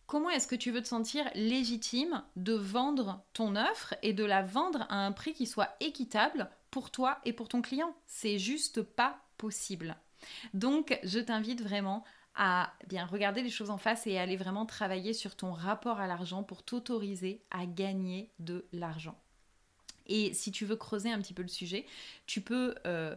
comment 0.06 0.30
est-ce 0.30 0.48
que 0.48 0.56
tu 0.56 0.70
veux 0.70 0.82
te 0.82 0.88
sentir 0.88 1.30
légitime 1.34 2.22
de 2.36 2.54
vendre 2.54 3.22
ton 3.32 3.56
offre 3.56 3.94
et 4.02 4.12
de 4.12 4.24
la 4.24 4.42
vendre 4.42 4.86
à 4.88 5.06
un 5.06 5.12
prix 5.12 5.34
qui 5.34 5.46
soit 5.46 5.70
équitable 5.80 6.50
pour 6.70 6.90
toi 6.90 7.20
et 7.24 7.32
pour 7.32 7.48
ton 7.48 7.62
client? 7.62 7.94
C'est 8.06 8.38
juste 8.38 8.82
pas 8.82 9.20
possible. 9.38 9.96
Donc, 10.52 10.98
je 11.04 11.20
t'invite 11.20 11.62
vraiment 11.62 12.04
à 12.34 12.72
bien 12.88 13.06
regarder 13.06 13.42
les 13.42 13.50
choses 13.50 13.70
en 13.70 13.78
face 13.78 14.06
et 14.06 14.18
aller 14.18 14.36
vraiment 14.36 14.66
travailler 14.66 15.12
sur 15.12 15.36
ton 15.36 15.52
rapport 15.52 16.00
à 16.00 16.06
l'argent 16.06 16.42
pour 16.42 16.62
t'autoriser 16.62 17.44
à 17.50 17.66
gagner 17.66 18.30
de 18.38 18.66
l'argent. 18.72 19.21
Et 20.12 20.34
si 20.34 20.52
tu 20.52 20.66
veux 20.66 20.76
creuser 20.76 21.10
un 21.10 21.18
petit 21.22 21.32
peu 21.32 21.40
le 21.40 21.48
sujet, 21.48 21.86
tu 22.26 22.42
peux 22.42 22.74
euh, 22.86 23.16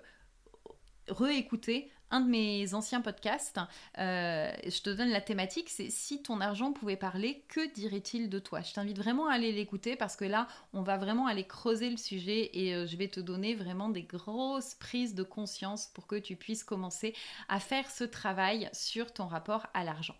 réécouter 1.09 1.91
un 2.09 2.21
de 2.21 2.29
mes 2.29 2.73
anciens 2.73 3.01
podcasts. 3.01 3.59
Euh, 3.97 4.49
je 4.63 4.81
te 4.81 4.89
donne 4.89 5.09
la 5.09 5.19
thématique, 5.19 5.69
c'est 5.69 5.89
si 5.89 6.21
ton 6.21 6.39
argent 6.39 6.71
pouvait 6.71 6.95
parler, 6.95 7.43
que 7.49 7.69
dirait-il 7.73 8.29
de 8.29 8.39
toi? 8.39 8.61
Je 8.61 8.71
t'invite 8.71 8.97
vraiment 8.97 9.27
à 9.27 9.33
aller 9.33 9.51
l'écouter 9.51 9.97
parce 9.97 10.15
que 10.15 10.23
là, 10.23 10.47
on 10.71 10.83
va 10.83 10.95
vraiment 10.95 11.27
aller 11.27 11.45
creuser 11.45 11.89
le 11.89 11.97
sujet 11.97 12.51
et 12.53 12.73
euh, 12.73 12.87
je 12.87 12.95
vais 12.95 13.09
te 13.09 13.19
donner 13.19 13.55
vraiment 13.55 13.89
des 13.89 14.03
grosses 14.03 14.75
prises 14.75 15.15
de 15.15 15.23
conscience 15.23 15.87
pour 15.87 16.07
que 16.07 16.15
tu 16.15 16.37
puisses 16.37 16.63
commencer 16.63 17.13
à 17.49 17.59
faire 17.59 17.91
ce 17.91 18.05
travail 18.05 18.69
sur 18.71 19.11
ton 19.11 19.27
rapport 19.27 19.67
à 19.73 19.83
l'argent. 19.83 20.15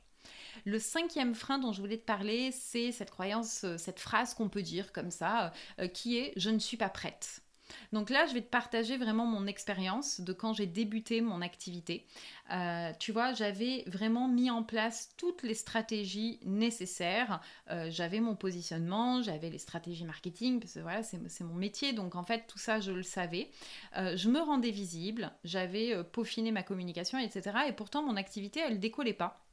Le 0.66 0.80
cinquième 0.80 1.36
frein 1.36 1.60
dont 1.60 1.72
je 1.72 1.80
voulais 1.82 1.98
te 1.98 2.06
parler, 2.06 2.52
c'est 2.52 2.92
cette 2.92 3.12
croyance, 3.12 3.66
cette 3.78 4.00
phrase 4.00 4.34
qu'on 4.34 4.50
peut 4.50 4.64
dire 4.64 4.92
comme 4.92 5.12
ça, 5.12 5.54
qui 5.94 6.18
est 6.18 6.34
je 6.38 6.50
ne 6.50 6.60
suis 6.60 6.78
pas 6.78 6.90
prête. 6.90 7.46
Donc 7.92 8.10
là, 8.10 8.26
je 8.26 8.34
vais 8.34 8.42
te 8.42 8.50
partager 8.50 8.98
vraiment 8.98 9.26
mon 9.26 9.48
expérience 9.48 10.22
de 10.22 10.34
quand 10.34 10.54
j'ai 10.54 10.66
débuté 10.66 11.22
mon 11.22 11.42
activité. 11.42 12.06
Euh, 12.52 12.92
tu 13.00 13.12
vois, 13.12 13.34
j'avais 13.34 13.84
vraiment 13.88 14.28
mis 14.28 14.50
en 14.50 14.64
place 14.64 15.12
toutes 15.18 15.44
les 15.44 15.54
stratégies 15.54 16.40
nécessaires. 16.44 17.42
Euh, 17.72 17.90
j'avais 17.90 18.20
mon 18.20 18.36
positionnement, 18.36 19.22
j'avais 19.22 19.50
les 19.50 19.58
stratégies 19.58 20.06
marketing, 20.06 20.60
parce 20.60 20.74
que 20.74 20.80
voilà, 20.80 21.04
c'est 21.04 21.44
mon 21.44 21.56
métier. 21.56 21.94
Donc 21.94 22.16
en 22.16 22.24
fait, 22.24 22.46
tout 22.48 22.60
ça, 22.60 22.80
je 22.80 22.92
le 22.92 23.04
savais. 23.04 23.50
Euh, 23.98 24.16
je 24.16 24.30
me 24.30 24.40
rendais 24.40 24.72
visible, 24.72 25.32
j'avais 25.44 26.04
peaufiné 26.04 26.52
ma 26.52 26.64
communication, 26.64 27.18
etc. 27.20 27.58
Et 27.68 27.74
pourtant, 27.74 28.04
mon 28.04 28.16
activité, 28.16 28.60
elle 28.60 28.80
décollait 28.80 29.14
pas. 29.14 29.45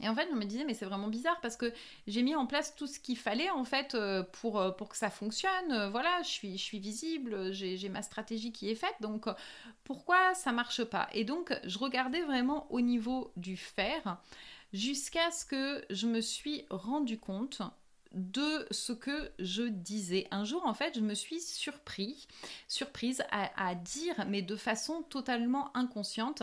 Et 0.00 0.08
en 0.08 0.14
fait, 0.14 0.26
je 0.30 0.34
me 0.34 0.44
disais, 0.44 0.64
mais 0.64 0.72
c'est 0.72 0.86
vraiment 0.86 1.08
bizarre 1.08 1.38
parce 1.42 1.56
que 1.56 1.72
j'ai 2.06 2.22
mis 2.22 2.34
en 2.34 2.46
place 2.46 2.74
tout 2.74 2.86
ce 2.86 2.98
qu'il 2.98 3.18
fallait 3.18 3.50
en 3.50 3.64
fait 3.64 3.94
euh, 3.94 4.22
pour, 4.40 4.58
euh, 4.58 4.70
pour 4.70 4.88
que 4.88 4.96
ça 4.96 5.10
fonctionne. 5.10 5.70
Euh, 5.70 5.90
voilà, 5.90 6.22
je 6.22 6.28
suis, 6.28 6.78
visible, 6.78 7.52
j'ai 7.52 7.88
ma 7.90 8.00
stratégie 8.02 8.52
qui 8.52 8.70
est 8.70 8.74
faite, 8.74 8.94
donc 9.00 9.26
pourquoi 9.84 10.34
ça 10.34 10.52
marche 10.52 10.82
pas? 10.84 11.08
Et 11.12 11.24
donc, 11.24 11.52
je 11.64 11.78
regardais 11.78 12.22
vraiment 12.22 12.66
au 12.70 12.80
niveau 12.80 13.32
du 13.36 13.56
faire 13.56 14.18
jusqu'à 14.72 15.30
ce 15.30 15.44
que 15.44 15.84
je 15.90 16.06
me 16.06 16.22
suis 16.22 16.64
rendu 16.70 17.18
compte 17.18 17.60
de 18.14 18.66
ce 18.70 18.92
que 18.92 19.30
je 19.38 19.62
disais. 19.62 20.26
Un 20.30 20.44
jour, 20.44 20.66
en 20.66 20.74
fait, 20.74 20.94
je 20.94 21.00
me 21.00 21.14
suis 21.14 21.40
surpris, 21.40 22.26
surprise 22.68 23.22
à, 23.30 23.74
dire, 23.74 24.14
mais 24.28 24.42
de 24.42 24.56
façon 24.56 25.02
totalement 25.02 25.74
inconsciente, 25.76 26.42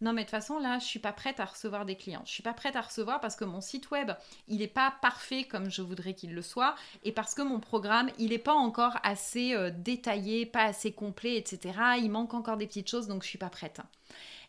non 0.00 0.12
mais 0.12 0.22
de 0.22 0.26
toute 0.26 0.30
façon, 0.30 0.58
là, 0.58 0.78
je 0.78 0.86
suis 0.86 0.98
pas 0.98 1.12
prête 1.12 1.40
à 1.40 1.44
recevoir 1.44 1.84
des 1.84 1.96
clients. 1.96 2.22
Je 2.24 2.32
suis 2.32 2.42
pas 2.42 2.54
prête 2.54 2.76
à 2.76 2.80
recevoir 2.80 3.20
parce 3.20 3.36
que 3.36 3.44
mon 3.44 3.60
site 3.60 3.90
web, 3.90 4.12
il 4.48 4.58
n'est 4.58 4.68
pas 4.68 4.94
parfait 5.02 5.44
comme 5.44 5.70
je 5.70 5.82
voudrais 5.82 6.14
qu'il 6.14 6.34
le 6.34 6.42
soit, 6.42 6.74
et 7.04 7.12
parce 7.12 7.34
que 7.34 7.42
mon 7.42 7.60
programme, 7.60 8.10
il 8.18 8.30
n'est 8.30 8.38
pas 8.38 8.54
encore 8.54 8.96
assez 9.02 9.54
euh, 9.54 9.70
détaillé, 9.70 10.46
pas 10.46 10.64
assez 10.64 10.92
complet, 10.92 11.36
etc. 11.36 11.78
Il 11.98 12.10
manque 12.10 12.34
encore 12.34 12.56
des 12.56 12.66
petites 12.66 12.88
choses, 12.88 13.06
donc 13.06 13.22
je 13.22 13.28
suis 13.28 13.38
pas 13.38 13.50
prête. 13.50 13.80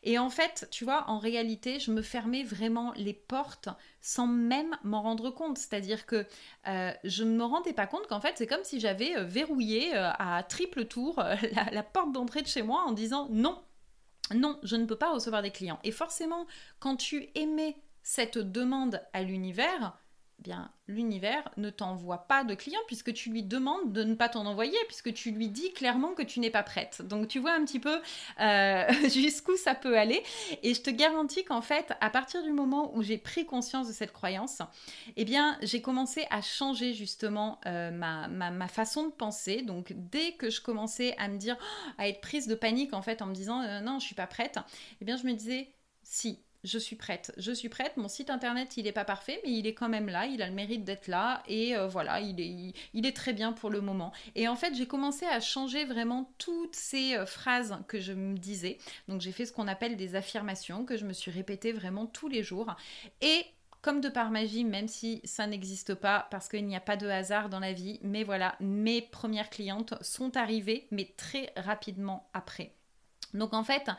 Et 0.03 0.19
en 0.19 0.29
fait, 0.29 0.67
tu 0.69 0.83
vois, 0.83 1.05
en 1.07 1.17
réalité, 1.17 1.79
je 1.79 1.91
me 1.91 2.01
fermais 2.01 2.43
vraiment 2.43 2.93
les 2.97 3.13
portes 3.13 3.69
sans 4.01 4.27
même 4.27 4.77
m'en 4.83 5.01
rendre 5.01 5.29
compte. 5.29 5.57
C'est-à-dire 5.57 6.05
que 6.05 6.25
euh, 6.67 6.91
je 7.05 7.23
ne 7.23 7.37
me 7.37 7.43
rendais 7.43 7.73
pas 7.73 7.87
compte 7.87 8.07
qu'en 8.07 8.19
fait, 8.19 8.33
c'est 8.35 8.47
comme 8.47 8.63
si 8.63 8.81
j'avais 8.81 9.15
euh, 9.15 9.23
verrouillé 9.23 9.95
euh, 9.95 10.11
à 10.19 10.43
triple 10.43 10.85
tour 10.85 11.15
la, 11.53 11.71
la 11.71 11.83
porte 11.83 12.11
d'entrée 12.11 12.41
de 12.41 12.47
chez 12.47 12.63
moi 12.63 12.83
en 12.85 12.91
disant 12.91 13.27
non, 13.31 13.61
non, 14.33 14.59
je 14.63 14.75
ne 14.75 14.85
peux 14.85 14.97
pas 14.97 15.13
recevoir 15.13 15.41
des 15.41 15.51
clients. 15.51 15.79
Et 15.85 15.91
forcément, 15.91 16.47
quand 16.79 16.97
tu 16.97 17.29
émets 17.35 17.77
cette 18.03 18.37
demande 18.37 19.01
à 19.13 19.23
l'univers, 19.23 19.97
l'univers 20.87 21.49
ne 21.57 21.69
t'envoie 21.69 22.27
pas 22.27 22.43
de 22.43 22.55
clients 22.55 22.81
puisque 22.87 23.13
tu 23.13 23.29
lui 23.29 23.43
demandes 23.43 23.93
de 23.93 24.03
ne 24.03 24.15
pas 24.15 24.29
t'en 24.29 24.45
envoyer 24.45 24.77
puisque 24.87 25.13
tu 25.13 25.31
lui 25.31 25.47
dis 25.47 25.71
clairement 25.73 26.13
que 26.13 26.21
tu 26.21 26.39
n'es 26.39 26.49
pas 26.49 26.63
prête. 26.63 27.01
Donc 27.01 27.27
tu 27.27 27.39
vois 27.39 27.53
un 27.53 27.63
petit 27.63 27.79
peu 27.79 28.01
euh, 28.39 28.91
jusqu'où 29.09 29.55
ça 29.55 29.75
peut 29.75 29.97
aller 29.97 30.21
et 30.61 30.73
je 30.73 30.81
te 30.81 30.89
garantis 30.89 31.43
qu'en 31.45 31.61
fait 31.61 31.93
à 32.01 32.09
partir 32.09 32.43
du 32.43 32.51
moment 32.51 32.95
où 32.95 33.01
j'ai 33.01 33.17
pris 33.17 33.45
conscience 33.45 33.87
de 33.87 33.93
cette 33.93 34.11
croyance, 34.11 34.61
eh 35.15 35.25
bien 35.25 35.57
j'ai 35.61 35.81
commencé 35.81 36.25
à 36.29 36.41
changer 36.41 36.93
justement 36.93 37.59
euh, 37.65 37.91
ma, 37.91 38.67
façon 38.67 39.07
de 39.07 39.11
penser. 39.11 39.61
Donc 39.61 39.93
dès 39.95 40.33
que 40.33 40.49
je 40.49 40.61
commençais 40.61 41.15
à 41.17 41.27
me 41.27 41.37
dire 41.37 41.57
à 41.97 42.07
être 42.07 42.21
prise 42.21 42.47
de 42.47 42.55
panique 42.55 42.93
en 42.93 43.01
fait 43.01 43.21
en 43.21 43.27
me 43.27 43.33
disant 43.33 43.61
euh, 43.61 43.79
non 43.81 43.99
je 43.99 44.05
suis 44.05 44.15
pas 44.15 44.27
prête, 44.27 44.57
eh 45.01 45.05
bien 45.05 45.17
je 45.17 45.25
me 45.25 45.33
disais 45.33 45.69
si 46.03 46.39
je 46.63 46.77
suis 46.77 46.95
prête. 46.95 47.33
Je 47.37 47.51
suis 47.51 47.69
prête. 47.69 47.97
Mon 47.97 48.07
site 48.07 48.29
internet, 48.29 48.77
il 48.77 48.85
n'est 48.85 48.91
pas 48.91 49.05
parfait, 49.05 49.39
mais 49.43 49.51
il 49.51 49.67
est 49.67 49.73
quand 49.73 49.89
même 49.89 50.07
là. 50.07 50.25
Il 50.25 50.41
a 50.41 50.47
le 50.47 50.53
mérite 50.53 50.83
d'être 50.83 51.07
là. 51.07 51.43
Et 51.47 51.75
euh, 51.75 51.87
voilà, 51.87 52.21
il 52.21 52.39
est, 52.39 53.15
très 53.15 53.33
bien 53.33 53.51
pour 53.51 53.69
le 53.69 53.81
moment. 53.81 54.13
Et 54.35 54.47
en 54.47 54.55
fait, 54.55 54.73
j'ai 54.73 54.87
commencé 54.87 55.25
à 55.25 55.39
changer 55.39 55.85
vraiment 55.85 56.33
toutes 56.37 56.75
ces 56.75 57.15
euh, 57.15 57.25
phrases 57.25 57.77
que 57.87 57.99
je 57.99 58.13
me 58.13 58.37
disais. 58.37 58.77
Donc, 59.07 59.21
j'ai 59.21 59.31
fait 59.31 59.45
ce 59.45 59.51
qu'on 59.51 59.67
appelle 59.67 59.97
des 59.97 60.15
affirmations 60.15 60.85
que 60.85 60.97
je 60.97 61.05
me 61.05 61.13
suis 61.13 61.31
répétées 61.31 61.73
vraiment 61.73 62.05
tous 62.05 62.29
les 62.29 62.43
jours. 62.43 62.75
Et 63.21 63.45
comme 63.81 63.99
de 63.99 64.07
par 64.07 64.31
magie, 64.31 64.63
même 64.63 64.87
si 64.87 65.19
ça 65.25 65.45
n'existe 65.45 65.93
pas, 65.93 66.27
parce 66.31 66.47
qu'il 66.47 66.65
n'y 66.65 66.77
a 66.77 66.79
pas 66.79 66.95
de 66.95 67.07
hasard 67.07 67.49
dans 67.49 67.59
la 67.59 67.73
vie, 67.73 67.99
mais 68.01 68.23
voilà, 68.23 68.55
mes 68.61 69.01
premières 69.01 69.49
clientes 69.49 69.93
sont 70.01 70.37
arrivées, 70.37 70.87
mais 70.91 71.13
très 71.17 71.51
rapidement 71.57 72.29
après. 72.33 72.73
Donc 73.33 73.53
en 73.53 73.63
fait, 73.63 73.89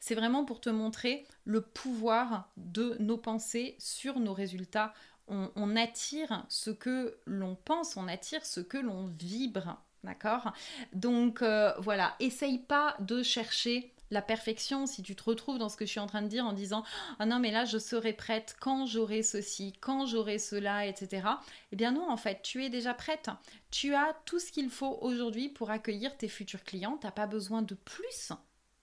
c'est 0.00 0.14
vraiment 0.14 0.44
pour 0.44 0.60
te 0.60 0.70
montrer 0.70 1.26
le 1.44 1.60
pouvoir 1.60 2.50
de 2.56 2.96
nos 3.00 3.18
pensées 3.18 3.76
sur 3.78 4.20
nos 4.20 4.34
résultats. 4.34 4.92
On, 5.28 5.76
attire 5.76 6.44
ce 6.48 6.70
que 6.70 7.16
l'on 7.24 7.54
pense, 7.54 7.96
on 7.96 8.06
attire 8.06 8.44
ce 8.44 8.60
que 8.60 8.76
l'on 8.76 9.06
vibre. 9.18 9.80
D'accord? 10.04 10.52
Donc 10.92 11.42
euh, 11.42 11.72
voilà, 11.78 12.16
essaye 12.18 12.58
pas 12.58 12.96
de 13.00 13.22
chercher 13.22 13.94
la 14.12 14.20
perfection 14.20 14.86
si 14.86 15.02
tu 15.02 15.16
te 15.16 15.22
retrouves 15.22 15.58
dans 15.58 15.68
ce 15.70 15.76
que 15.76 15.86
je 15.86 15.90
suis 15.90 16.00
en 16.00 16.06
train 16.06 16.22
de 16.22 16.28
dire 16.28 16.44
en 16.44 16.52
disant 16.52 16.84
ah 17.18 17.24
non 17.24 17.38
mais 17.38 17.50
là 17.50 17.64
je 17.64 17.78
serai 17.78 18.12
prête 18.12 18.56
quand 18.60 18.84
j'aurai 18.84 19.22
ceci, 19.22 19.72
quand 19.80 20.04
j'aurai 20.04 20.38
cela, 20.38 20.86
etc. 20.86 21.26
Eh 21.72 21.76
bien 21.76 21.92
non 21.92 22.10
en 22.10 22.18
fait 22.18 22.42
tu 22.42 22.62
es 22.62 22.68
déjà 22.68 22.92
prête. 22.92 23.30
Tu 23.70 23.94
as 23.94 24.14
tout 24.26 24.38
ce 24.38 24.52
qu'il 24.52 24.68
faut 24.68 24.98
aujourd'hui 25.00 25.48
pour 25.48 25.70
accueillir 25.70 26.16
tes 26.18 26.28
futurs 26.28 26.62
clients. 26.64 26.98
T'as 27.00 27.10
pas 27.10 27.26
besoin 27.26 27.62
de 27.62 27.74
plus. 27.74 28.32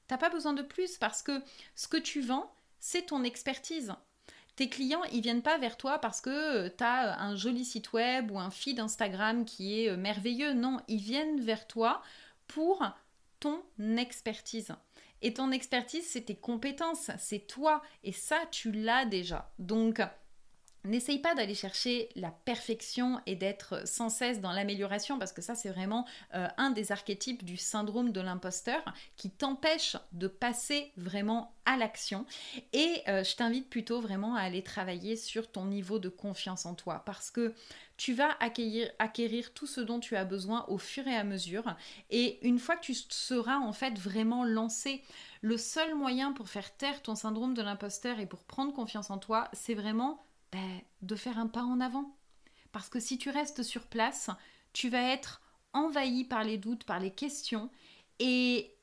T'as 0.10 0.18
pas 0.18 0.32
besoin 0.32 0.54
de 0.54 0.64
plus 0.64 0.98
parce 0.98 1.22
que 1.22 1.40
ce 1.76 1.88
que 1.88 1.98
tu 1.98 2.20
vends, 2.20 2.52
c'est 2.80 3.06
ton 3.06 3.24
expertise. 3.24 3.94
Tes 4.56 4.68
clients, 4.68 5.04
ils 5.12 5.22
viennent 5.22 5.44
pas 5.44 5.60
vers 5.60 5.78
toi 5.78 6.00
parce 6.00 6.20
que 6.20 6.66
euh, 6.66 6.70
tu 6.76 6.84
as 6.84 7.22
un 7.22 7.36
joli 7.36 7.64
site 7.64 7.94
web 7.94 8.32
ou 8.32 8.40
un 8.40 8.50
feed 8.50 8.80
Instagram 8.80 9.46
qui 9.46 9.80
est 9.80 9.90
euh, 9.90 9.98
merveilleux. 9.98 10.54
Non, 10.54 10.80
ils 10.88 11.00
viennent 11.00 11.40
vers 11.40 11.68
toi 11.68 12.02
pour 12.48 12.84
ton 13.40 13.64
expertise. 13.98 14.74
Et 15.22 15.36
ton 15.36 15.52
expertise, 15.52 16.08
c'est 16.08 16.24
tes 16.24 16.36
compétences, 16.36 17.12
c'est 17.20 17.46
toi. 17.46 17.84
Et 18.04 18.12
ça, 18.12 18.40
tu 18.50 18.72
l'as 18.72 19.06
déjà. 19.06 19.52
Donc, 19.60 20.02
N'essaye 20.86 21.20
pas 21.20 21.36
d'aller 21.36 21.56
chercher 21.56 22.08
la 22.16 22.32
perfection 22.32 23.20
et 23.26 23.36
d'être 23.36 23.86
sans 23.86 24.10
cesse 24.10 24.40
dans 24.40 24.54
l'amélioration 24.54 25.20
parce 25.20 25.34
que 25.34 25.42
ça 25.42 25.54
c'est 25.54 25.70
vraiment 25.70 26.06
euh, 26.36 26.48
un 26.58 26.72
des 26.72 26.94
archétypes 26.94 27.44
du 27.44 27.58
syndrome 27.58 28.12
de 28.12 28.22
l'imposteur 28.22 28.82
qui 29.18 29.30
t'empêche 29.30 29.98
de 30.14 30.28
passer 30.28 30.94
vraiment 30.96 31.54
à 31.66 31.76
l'action. 31.76 32.26
Et 32.72 33.02
euh, 33.10 33.26
je 33.26 33.36
t'invite 33.36 33.70
plutôt 33.70 34.00
vraiment 34.00 34.36
à 34.36 34.42
aller 34.42 34.64
travailler 34.64 35.18
sur 35.18 35.52
ton 35.52 35.66
niveau 35.66 36.00
de 36.00 36.08
confiance 36.08 36.66
en 36.66 36.76
toi 36.76 37.04
parce 37.06 37.30
que 37.30 37.54
tu 37.98 38.14
vas 38.14 38.38
acquérir, 38.40 38.90
acquérir 39.00 39.54
tout 39.54 39.68
ce 39.68 39.82
dont 39.82 40.00
tu 40.00 40.16
as 40.16 40.24
besoin 40.24 40.66
au 40.70 40.78
fur 40.78 41.06
et 41.08 41.16
à 41.16 41.26
mesure. 41.26 41.76
Et 42.10 42.40
une 42.48 42.58
fois 42.58 42.78
que 42.78 42.86
tu 42.86 42.94
seras 42.94 43.58
en 43.58 43.74
fait 43.74 44.00
vraiment 44.00 44.46
lancé 44.46 45.04
le 45.42 45.58
seul 45.58 45.94
moyen 45.94 46.32
pour 46.32 46.48
faire 46.48 46.76
taire 46.78 47.02
ton 47.02 47.16
syndrome 47.16 47.54
de 47.54 47.62
l'imposteur 47.62 48.20
et 48.20 48.26
pour 48.26 48.44
prendre 48.44 48.74
confiance 48.74 49.10
en 49.10 49.18
toi 49.18 49.50
c'est 49.54 49.74
vraiment 49.74 50.24
ben, 50.52 50.82
de 51.02 51.16
faire 51.16 51.38
un 51.38 51.48
pas 51.48 51.64
en 51.64 51.80
avant. 51.80 52.16
Parce 52.72 52.90
que 52.90 53.00
si 53.00 53.18
tu 53.18 53.30
restes 53.30 53.64
sur 53.64 53.88
place, 53.88 54.30
tu 54.74 54.90
vas 54.90 55.02
être 55.02 55.42
envahi 55.74 56.24
par 56.24 56.44
les 56.44 56.58
doutes, 56.58 56.84
par 56.84 57.00
les 57.00 57.12
questions, 57.12 57.70
et 58.20 58.76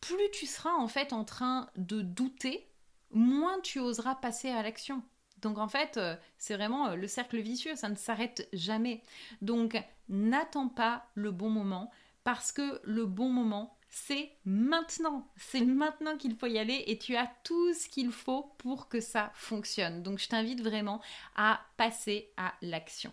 plus 0.00 0.30
tu 0.32 0.46
seras 0.46 0.74
en 0.74 0.88
fait 0.88 1.12
en 1.12 1.24
train 1.24 1.68
de 1.76 2.00
douter, 2.00 2.68
moins 3.12 3.60
tu 3.60 3.78
oseras 3.78 4.16
passer 4.16 4.50
à 4.50 4.62
l'action. 4.62 5.02
Donc 5.40 5.58
en 5.58 5.68
fait, 5.68 5.96
euh, 5.96 6.16
c'est 6.38 6.54
vraiment 6.54 6.88
euh, 6.88 6.96
le 6.96 7.08
cercle 7.08 7.40
vicieux, 7.40 7.74
ça 7.76 7.88
ne 7.88 7.96
s'arrête 7.96 8.48
jamais. 8.52 9.02
Donc 9.42 9.80
n'attends 10.08 10.68
pas 10.68 11.06
le 11.14 11.30
bon 11.30 11.50
moment, 11.50 11.90
parce 12.24 12.52
que 12.52 12.80
le 12.84 13.06
bon 13.06 13.28
moment, 13.28 13.76
c'est 13.94 14.30
maintenant. 14.46 15.28
C'est 15.36 15.60
maintenant 15.60 16.16
qu'il 16.16 16.34
faut 16.34 16.46
y 16.46 16.58
aller 16.58 16.82
et 16.86 16.98
tu 16.98 17.14
as 17.14 17.30
tout 17.44 17.74
ce 17.74 17.88
qu'il 17.90 18.10
faut 18.10 18.54
pour 18.56 18.88
que 18.88 19.00
ça 19.00 19.30
fonctionne. 19.34 20.02
Donc 20.02 20.18
je 20.18 20.28
t'invite 20.28 20.62
vraiment 20.62 21.02
à 21.36 21.60
passer 21.76 22.30
à 22.38 22.54
l'action. 22.62 23.12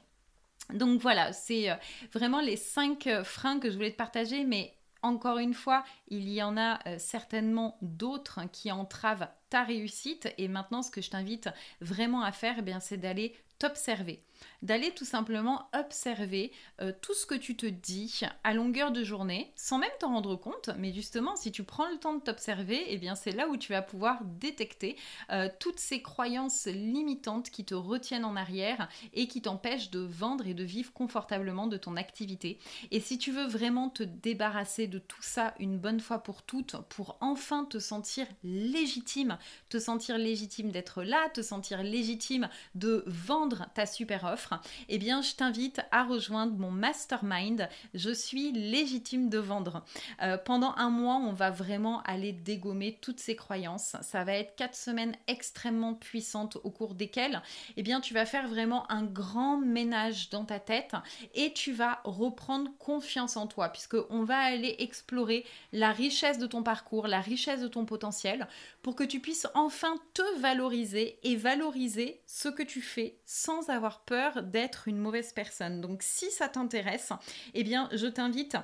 Donc 0.74 1.02
voilà, 1.02 1.34
c'est 1.34 1.70
euh, 1.70 1.76
vraiment 2.14 2.40
les 2.40 2.56
cinq 2.56 3.08
euh, 3.08 3.26
freins 3.26 3.60
que 3.60 3.70
je 3.70 3.76
voulais 3.76 3.92
te 3.92 3.98
partager, 3.98 4.46
mais 4.46 4.74
encore 5.02 5.38
une 5.38 5.54
fois, 5.54 5.84
il 6.08 6.30
y 6.30 6.42
en 6.42 6.56
a 6.56 6.80
euh, 6.88 6.96
certainement 6.98 7.78
d'autres 7.82 8.40
qui 8.54 8.72
entravent 8.72 9.28
ta 9.50 9.64
réussite. 9.64 10.34
Et 10.38 10.48
maintenant, 10.48 10.82
ce 10.82 10.92
que 10.92 11.02
je 11.02 11.10
t'invite 11.10 11.50
vraiment 11.82 12.22
à 12.22 12.32
faire, 12.32 12.56
eh 12.66 12.74
c'est 12.80 12.98
d'aller 12.98 13.36
t'observer 13.58 14.24
d'aller 14.62 14.92
tout 14.92 15.06
simplement 15.06 15.70
observer 15.74 16.52
euh, 16.82 16.92
tout 17.02 17.14
ce 17.14 17.26
que 17.26 17.36
tu 17.36 17.56
te 17.56 17.66
dis 17.66 18.22
à 18.44 18.54
longueur 18.54 18.92
de 18.92 19.04
journée 19.04 19.52
sans 19.56 19.78
même 19.78 19.90
t'en 20.00 20.10
rendre 20.10 20.36
compte. 20.36 20.70
Mais 20.78 20.94
justement, 20.94 21.36
si 21.36 21.52
tu 21.52 21.64
prends 21.64 21.90
le 21.90 21.98
temps 21.98 22.14
de 22.14 22.22
t'observer, 22.22 22.86
eh 22.88 22.98
bien 22.98 23.16
c'est 23.16 23.32
là 23.32 23.48
où 23.48 23.58
tu 23.58 23.72
vas 23.72 23.82
pouvoir 23.82 24.24
détecter 24.24 24.96
euh, 25.32 25.50
toutes 25.60 25.80
ces 25.80 26.02
croyances 26.02 26.66
limitantes 26.66 27.50
qui 27.50 27.66
te 27.66 27.76
retiennent 27.76 28.26
en 28.26 28.36
arrière 28.36 28.90
et 29.14 29.28
qui 29.28 29.42
t'empêchent 29.42 29.92
de 29.92 30.00
vendre 30.00 30.48
et 30.48 30.54
de 30.54 30.64
vivre 30.64 30.94
confortablement 30.94 31.68
de 31.68 31.78
ton 31.78 31.96
activité. 31.96 32.60
Et 32.92 33.00
si 33.00 33.18
tu 33.18 33.32
veux 33.32 33.48
vraiment 33.48 33.90
te 33.90 34.04
débarrasser 34.04 34.88
de 34.88 35.00
tout 35.00 35.22
ça 35.22 35.54
une 35.60 35.78
bonne 35.78 36.00
fois 36.00 36.20
pour 36.20 36.44
toutes, 36.44 36.76
pour 36.90 37.18
enfin 37.22 37.66
te 37.66 37.80
sentir 37.80 38.28
légitime 38.44 39.38
te 39.70 39.80
sentir 39.80 40.18
légitime 40.18 40.72
d'être 40.72 41.04
là, 41.04 41.30
te 41.30 41.42
sentir 41.42 41.84
légitime 41.84 42.50
de 42.76 43.04
vendre 43.08 43.68
ta 43.74 43.86
super 43.86 44.26
offre, 44.34 44.60
eh 44.88 44.98
bien 44.98 45.22
je 45.22 45.36
t'invite 45.36 45.82
à 45.92 46.04
rejoindre 46.04 46.58
mon 46.58 46.72
mastermind. 46.72 47.70
Je 47.94 48.12
suis 48.12 48.52
légitime 48.52 49.30
de 49.30 49.38
vendre. 49.38 49.84
Euh, 50.22 50.38
pendant 50.38 50.74
un 50.78 50.90
mois, 50.90 51.16
on 51.16 51.34
va 51.34 51.52
vraiment 51.52 52.02
aller 52.04 52.32
dégommer 52.32 52.98
toutes 53.02 53.20
ces 53.20 53.36
croyances. 53.36 53.96
Ça 54.02 54.24
va 54.24 54.34
être 54.34 54.56
quatre 54.56 54.76
semaines 54.76 55.16
extrêmement 55.28 55.94
puissantes 55.94 56.58
au 56.64 56.70
cours 56.70 56.96
desquelles, 56.96 57.42
eh 57.78 57.84
bien 57.84 58.02
tu 58.02 58.14
vas 58.14 58.26
faire 58.26 58.48
vraiment 58.48 58.90
un 58.92 59.04
grand 59.04 59.58
ménage 59.58 60.30
dans 60.30 60.46
ta 60.46 60.60
tête 60.60 60.96
et 61.34 61.54
tu 61.54 61.72
vas 61.72 62.00
reprendre 62.04 62.72
confiance 62.78 63.38
en 63.38 63.48
toi 63.48 63.70
puisque 63.70 63.98
on 64.10 64.24
va 64.24 64.38
aller 64.38 64.76
explorer 64.80 65.46
la 65.72 65.92
richesse 65.92 66.38
de 66.38 66.48
ton 66.48 66.64
parcours, 66.64 67.08
la 67.08 67.22
richesse 67.22 67.62
de 67.62 67.68
ton 67.68 67.86
potentiel 67.86 68.48
pour 68.82 68.96
que 68.96 69.04
tu 69.04 69.20
puisses 69.20 69.48
enfin 69.54 69.96
te 70.14 70.40
valoriser 70.40 71.20
et 71.24 71.36
valoriser 71.36 72.22
ce 72.26 72.50
que 72.50 72.64
tu 72.64 72.82
fais 72.82 73.18
sans 73.26 73.70
avoir 73.70 74.02
peur 74.02 74.19
d'être 74.44 74.88
une 74.88 74.98
mauvaise 74.98 75.34
personne. 75.34 75.82
Donc 75.82 76.04
si 76.04 76.32
ça 76.32 76.48
t'intéresse, 76.48 77.12
eh 77.54 77.64
bien 77.64 77.90
je 77.94 78.08
t'invite 78.08 78.58